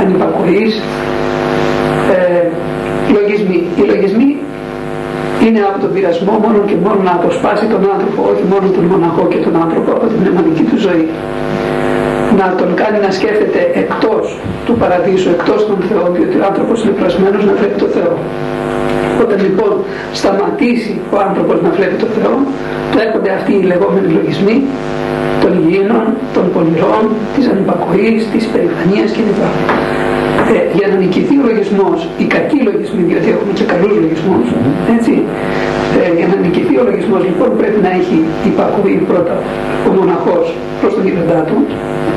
ανυπακοής. 0.00 0.74
Ε, 2.14 2.46
λογισμοί. 3.16 3.58
Οι 3.76 3.82
λογισμοί 3.92 4.28
είναι 5.44 5.60
από 5.68 5.78
τον 5.84 5.90
πειρασμό 5.94 6.32
μόνο 6.44 6.58
και 6.68 6.76
μόνο 6.84 7.00
να 7.08 7.12
αποσπάσει 7.18 7.64
τον 7.72 7.82
άνθρωπο, 7.94 8.20
όχι 8.32 8.44
μόνο 8.52 8.66
τον 8.76 8.84
μοναχό 8.92 9.24
και 9.32 9.40
τον 9.46 9.54
άνθρωπο 9.64 9.90
από 9.96 10.06
την 10.10 10.18
πνευματική 10.22 10.62
του 10.70 10.78
ζωή 10.86 11.04
να 12.40 12.46
τον 12.60 12.70
κάνει 12.80 12.98
να 13.06 13.10
σκέφτεται 13.18 13.60
εκτός 13.82 14.24
του 14.66 14.74
παραδείσου, 14.80 15.28
εκτός 15.36 15.60
των 15.68 15.78
Θεών, 15.88 16.08
διότι 16.16 16.36
ο 16.42 16.44
άνθρωπος 16.50 16.76
είναι 16.82 16.94
πλασμένος 17.00 17.42
να 17.48 17.52
βλέπει 17.58 17.78
το 17.84 17.88
Θεό. 17.96 18.12
Όταν 19.24 19.38
λοιπόν 19.46 19.72
σταματήσει 20.20 20.94
ο 21.14 21.16
άνθρωπος 21.28 21.56
να 21.66 21.70
βλέπει 21.76 21.96
το 22.04 22.08
Θεό, 22.16 22.34
του 22.90 22.98
έρχονται 23.04 23.30
αυτοί 23.38 23.52
οι 23.58 23.64
λεγόμενοι 23.72 24.08
λογισμοί 24.18 24.56
των 25.42 25.50
υγιεινών, 25.60 26.06
των 26.34 26.44
πονηρών, 26.52 27.04
της 27.34 27.44
ανυπακοής, 27.52 28.20
της 28.32 28.42
υπερηφανίας 28.48 29.08
κλπ. 29.16 29.40
Ε, 30.54 30.76
για 30.78 30.86
να 30.90 30.96
νικηθεί 31.02 31.34
ο 31.42 31.44
λογισμός, 31.50 31.98
οι 32.20 32.26
κακοί 32.34 32.58
λογισμοί, 32.68 33.02
διότι 33.10 33.28
έχουμε 33.34 33.52
και 33.58 33.66
καλούς 33.72 33.94
λογισμούς, 34.04 34.46
έτσι, 34.96 35.12
ε, 36.00 36.08
για 36.18 36.26
να 36.30 36.36
νικηθεί 36.44 36.74
ο 36.82 36.84
λογισμός 36.90 37.20
λοιπόν 37.28 37.50
πρέπει 37.60 37.80
να 37.86 37.90
έχει 38.00 38.16
υπακοή 38.50 38.96
πρώτα 39.10 39.34
ο 39.88 39.90
μοναχός 39.98 40.46
προς 40.80 40.92
τον 40.96 41.02
γυροντά 41.06 41.40
του, 41.48 41.56
ε, 42.14 42.15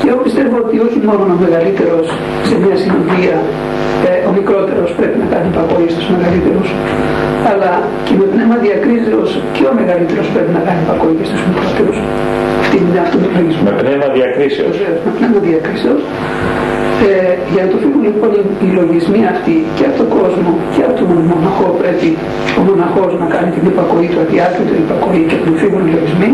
και 0.00 0.06
εγώ 0.10 0.20
πιστεύω 0.26 0.56
ότι 0.64 0.76
όχι 0.86 0.98
μόνο 1.08 1.22
ο 1.36 1.38
μεγαλύτερος 1.44 2.06
σε 2.48 2.54
μια 2.62 2.76
συνοδεία, 2.82 3.36
ε, 4.08 4.10
ο 4.28 4.30
μικρότερος 4.38 4.88
πρέπει 4.98 5.16
να 5.22 5.26
κάνει 5.32 5.46
υπακοή 5.52 5.88
στους 5.94 6.06
μεγαλύτερους, 6.14 6.68
αλλά 7.50 7.72
και 8.06 8.14
με 8.20 8.24
πνεύμα 8.32 8.56
διακρίσεως 8.66 9.28
και 9.56 9.64
ο 9.70 9.72
μεγαλύτερος 9.80 10.26
πρέπει 10.34 10.52
να 10.58 10.62
κάνει 10.66 10.80
υπακοή 10.86 11.16
στους 11.28 11.42
μικρότερους. 11.48 11.98
Αυτή 12.62 12.76
είναι 12.82 13.00
αυτό 13.06 13.16
το 13.24 13.28
λογισμό. 13.36 13.68
Με 13.68 13.82
πνεύμα 13.82 14.08
διακρίσεως. 14.18 14.74
Βεβαίως, 14.78 15.00
με 15.06 15.10
πνεύμα 15.16 15.40
διακρίσεως. 15.48 16.02
Ε, 17.02 17.34
για 17.52 17.62
να 17.64 17.68
το 17.72 17.76
φύγουν 17.82 18.02
λοιπόν 18.08 18.30
οι 18.64 18.68
λογισμοί 18.78 19.20
αυτοί 19.34 19.56
και 19.76 19.84
από 19.88 19.96
τον 20.00 20.08
κόσμο 20.16 20.50
και 20.74 20.82
από 20.86 20.94
τον 21.00 21.08
μοναχό 21.30 21.68
πρέπει 21.80 22.08
ο 22.58 22.60
μοναχός 22.68 23.12
να 23.22 23.26
κάνει 23.34 23.50
την 23.56 23.64
υπακοή 23.72 24.08
του, 24.12 24.18
αδιάκριτο 24.24 24.74
υπακοή 24.84 25.22
και 25.30 25.36
να 25.44 25.50
φύγουν 25.60 25.82
οι 25.86 25.92
λογισμοί 25.96 26.30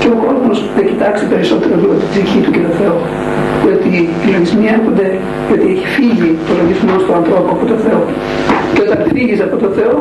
και 0.00 0.08
ο 0.14 0.16
κόσμος 0.24 0.56
να 0.76 0.82
κοιτάξει 0.88 1.24
περισσότερο 1.32 1.74
λίγο 1.82 1.94
την 2.00 2.08
ψυχή 2.12 2.38
του 2.44 2.50
και 2.54 2.62
το 2.66 2.72
Θεό. 2.80 2.96
Διότι 3.62 3.90
οι 4.24 4.28
λογισμοί 4.36 4.66
έρχονται, 4.76 5.06
γιατί 5.48 5.66
έχει 5.74 5.86
φύγει 5.96 6.30
το 6.46 6.52
λογισμός 6.60 7.00
του 7.06 7.12
ανθρώπου 7.20 7.50
από 7.56 7.64
το 7.72 7.76
Θεό. 7.84 8.00
Και 8.74 8.80
όταν 8.86 8.98
φύγεις 9.14 9.40
από 9.46 9.56
το 9.64 9.68
Θεό, 9.78 9.96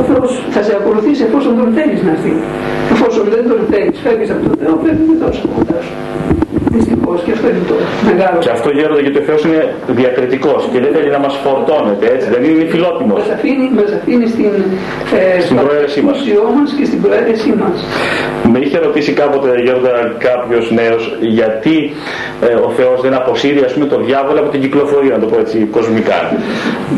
ο 0.00 0.02
Θεός 0.08 0.30
θα 0.54 0.60
σε 0.66 0.72
ακολουθήσει 0.80 1.22
εφόσον 1.28 1.52
τον 1.60 1.68
θέλεις 1.76 2.00
να 2.06 2.10
έρθει. 2.16 2.34
Εφόσον 2.94 3.24
δεν 3.34 3.44
τον 3.50 3.60
θέλεις, 3.70 3.96
φεύγεις 4.04 4.30
από 4.34 4.42
τον 4.48 4.54
Θεό, 4.60 4.74
πρέπει 4.82 5.02
να 5.10 5.14
δώσει 5.22 5.40
κοντά 5.56 5.78
σου. 5.86 5.94
Δυστυχώς 6.74 7.05
και 7.24 7.32
αυτό 7.36 7.46
είναι 7.52 7.64
το 7.70 7.74
μεγάλο. 8.10 8.36
Και 8.44 8.52
αυτό 8.56 8.68
γέροντα 8.78 9.00
γιατί 9.06 9.18
ο 9.22 9.24
Θεός 9.28 9.40
είναι 9.46 9.60
διακριτικός 10.00 10.60
και 10.72 10.78
δεν 10.84 10.90
θέλει 10.96 11.10
να 11.16 11.20
μας 11.26 11.34
φορτώνεται 11.44 12.06
έτσι, 12.14 12.26
δεν 12.34 12.40
είναι 12.48 12.64
φιλότιμος. 12.74 13.18
Μας 13.20 13.30
αφήνει, 13.36 13.66
μας 13.78 13.90
αφήνει 13.98 14.26
στην, 14.34 14.50
ε, 15.36 15.40
Στην 15.44 15.56
προαίρεσή 15.62 16.00
μας. 16.06 16.16
μας 16.58 16.68
και 16.78 16.84
στην 16.90 17.00
προαίρεσή 17.04 17.50
μας. 17.62 17.76
Με 18.52 18.58
είχε 18.64 18.78
ρωτήσει 18.86 19.12
κάποτε 19.22 19.48
Γιώργα 19.66 19.92
κάποιος 20.28 20.64
νέος 20.80 21.02
γιατί 21.38 21.76
ε, 22.48 22.52
ο 22.66 22.68
Θεός 22.78 22.96
δεν 23.04 23.14
αποσύρει 23.20 23.60
ας 23.68 23.72
πούμε 23.74 23.86
το 23.86 23.98
διάβολο 24.08 24.38
από 24.42 24.50
την 24.54 24.60
κυκλοφορία, 24.64 25.12
να 25.16 25.20
το 25.22 25.26
πω 25.32 25.36
έτσι 25.44 25.56
κοσμικά. 25.76 26.18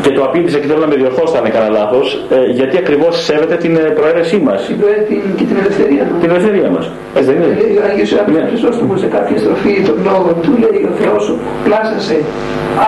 και 0.03 0.09
το 0.09 0.21
απήντησε 0.23 0.57
και 0.59 0.67
θέλω 0.67 0.79
να 0.79 0.87
με 0.87 0.95
διορθώσει 0.95 1.33
αν 1.39 1.45
έκανα 1.45 1.69
λάθος, 1.69 2.05
ε, 2.29 2.51
γιατί 2.59 2.77
ακριβώς 2.77 3.23
σέβεται 3.23 3.55
την 3.55 3.75
ε, 3.75 3.79
προαίρεσή 3.79 4.37
μας. 4.47 4.59
Την 4.65 4.77
προέ- 4.79 5.05
την- 5.07 5.21
και 5.37 5.43
την 5.49 5.57
ελευθερία 5.61 6.03
μας. 6.11 6.19
Την 6.21 6.29
ελευθερία 6.29 6.69
μας. 6.75 6.85
Έτσι 7.15 7.27
δεν 7.31 7.35
είναι; 7.41 7.57
Λέει 7.61 7.77
ο 7.81 7.83
Άγιος 7.89 8.09
Ιωάννης 8.11 8.35
Ναι. 8.41 8.47
Χρυσόστομος 8.51 8.99
σε 8.99 9.07
κάποια 9.15 9.37
στροφή 9.43 9.73
των 9.87 9.95
λόγων 10.07 10.35
του 10.41 10.51
λέει 10.63 10.83
ο 10.91 10.93
Θεός 11.01 11.23
σου 11.23 11.35
πλάσασε 11.63 12.17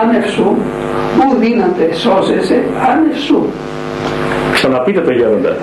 άνευ 0.02 0.26
σου, 0.34 0.56
μου 1.18 1.38
δύναται 1.38 1.94
σώσεσαι 2.02 2.58
άνευ 2.90 3.16
σου. 3.26 3.38
Ξαναπείτε 4.52 5.00
το 5.00 5.12
γέροντα. 5.12 5.56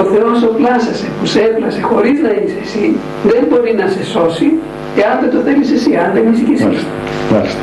Ο 0.00 0.02
Θεός 0.12 0.42
ο 0.42 0.50
πλάσασε 0.58 1.06
που 1.20 1.26
σε 1.26 1.40
έπλασε 1.40 1.80
χωρίς 1.80 2.20
να 2.20 2.30
είσαι 2.30 2.58
εσύ 2.64 2.96
δεν 3.24 3.42
μπορεί 3.48 3.74
να 3.80 3.86
σε 3.88 4.04
σώσει 4.04 4.52
εάν 5.02 5.18
δεν 5.20 5.30
το 5.30 5.38
θέλεις 5.46 5.70
εσύ, 5.72 5.96
αν 5.96 6.10
δεν 6.14 6.32
είσαι 6.32 6.42
και 6.42 6.52
εσύ. 6.52 6.64
Μάλιστα. 6.64 6.88
Μάλιστα. 7.32 7.62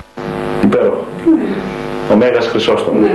Υπέροχο. 0.64 1.06
Ο 2.12 2.16
Μέγας 2.16 2.48
Χρυσόστομος. 2.48 3.02
Ναι, 3.02 3.14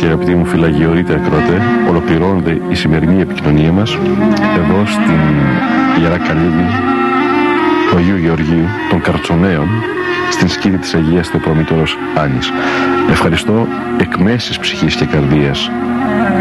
και 0.00 0.06
αγαπητοί 0.06 0.34
μου 0.34 0.44
φυλαγιορείτε 0.44 1.14
ακροατέ, 1.14 1.62
ολοκληρώνεται 1.88 2.60
η 2.68 2.74
σημερινή 2.74 3.20
επικοινωνία 3.20 3.72
μας 3.72 3.98
εδώ 4.56 4.86
στην 4.86 5.20
Ιερά 6.00 6.18
Καλύβη 6.18 6.66
του 7.90 7.96
Αγίου 7.96 8.16
Γεωργίου 8.16 8.64
των 8.90 9.00
Καρτσονέων 9.00 9.68
στην 10.30 10.48
σκήνη 10.48 10.76
της 10.76 10.94
Αγίας 10.94 11.28
Θεοπρομήτωρος 11.28 11.96
Άνης. 12.16 12.52
Ευχαριστώ 13.10 13.66
εκ 14.00 14.16
μέσης 14.16 14.58
ψυχής 14.58 14.94
και 14.94 15.04
καρδίας 15.04 15.70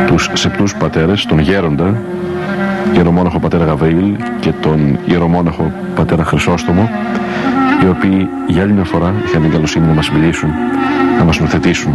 τους 0.07 0.29
σεπτούς 0.33 0.75
πατέρες, 0.75 1.25
τον 1.25 1.39
Γέροντα, 1.39 2.01
Ιερομόναχο 2.93 3.39
Πατέρα 3.39 3.65
Γαβρίλ 3.65 4.15
και 4.39 4.51
τον 4.51 4.99
Ιερομόναχο 5.05 5.71
Πατέρα 5.95 6.23
Χρυσόστομο 6.23 6.89
οι 7.83 7.87
οποίοι 7.87 8.27
για 8.47 8.61
άλλη 8.63 8.73
μια 8.73 8.83
φορά 8.83 9.13
είχαν 9.25 9.41
την 9.41 9.51
καλοσύνη 9.51 9.85
να 9.85 9.93
μας 9.93 10.09
μιλήσουν, 10.11 10.49
να 11.17 11.23
μας 11.23 11.39
νοθετήσουν, 11.39 11.93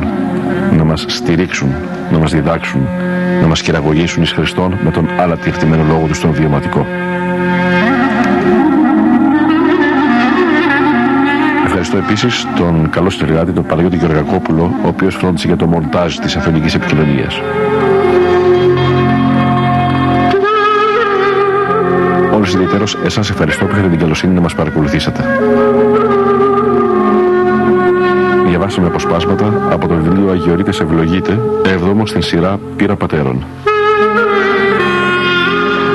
να 0.77 0.85
μας 0.85 1.05
στηρίξουν, 1.09 1.69
να 2.13 2.19
μας 2.19 2.33
διδάξουν, 2.33 2.89
να 3.41 3.47
μας 3.47 3.63
κυραγωγήσουν 3.63 4.23
εις 4.23 4.33
Χριστόν 4.33 4.79
με 4.85 4.91
τον 4.91 5.09
άλλα 5.21 5.37
τυρτημένο 5.37 5.83
λόγο 5.89 6.07
του 6.07 6.15
στον 6.15 6.33
βιωματικό. 6.33 6.87
Ευχαριστώ 11.67 11.97
επίσης 11.97 12.47
τον 12.57 12.91
καλός 12.91 13.15
συνεργάτη, 13.15 13.53
τον 13.53 13.67
Παναγιώτη 13.67 13.97
Γεωργακόπουλο, 13.97 14.75
ο 14.85 14.89
οποίος 14.89 15.15
φρόντισε 15.15 15.47
για 15.47 15.57
το 15.57 15.67
μοντάζ 15.67 16.17
της 16.17 16.37
αφεντική 16.37 16.77
επικοινωνίας. 16.77 17.41
Όλους 22.35 22.55
ιδιαίτερος 22.55 22.99
εσάς 23.05 23.31
ευχαριστώ 23.31 23.65
που 23.65 23.73
είχατε 23.73 23.89
την 23.89 23.99
καλοσύνη 23.99 24.35
να 24.35 24.41
μας 24.41 24.55
παρακολουθήσετε. 24.55 25.25
Διαβάσαμε 28.67 28.95
αποσπάσματα 28.95 29.69
από 29.71 29.89
το 29.89 29.95
βιβλίο 29.95 30.31
Αγιορείτες 30.31 30.81
Ευλογείτε, 30.81 31.41
εβδόμος 31.65 32.09
στην 32.09 32.23
σειρά 32.23 32.59
Πύρα 32.77 32.97
Πατέρων. 32.97 33.45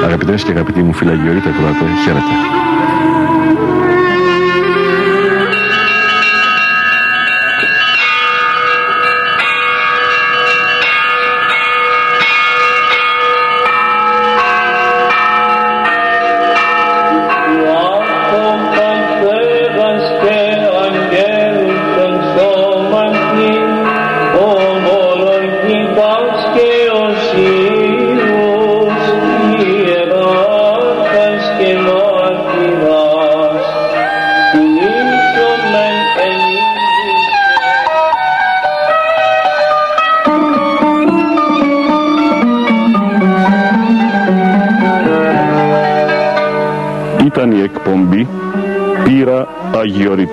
Αγαπητές 0.05 0.43
και 0.43 0.51
αγαπητοί 0.51 0.81
μου 0.81 0.93
φίλοι 0.93 1.09
Αγιορείτες 1.09 1.51
Ακροατέ, 1.53 1.85
χαίρετε. 2.03 2.33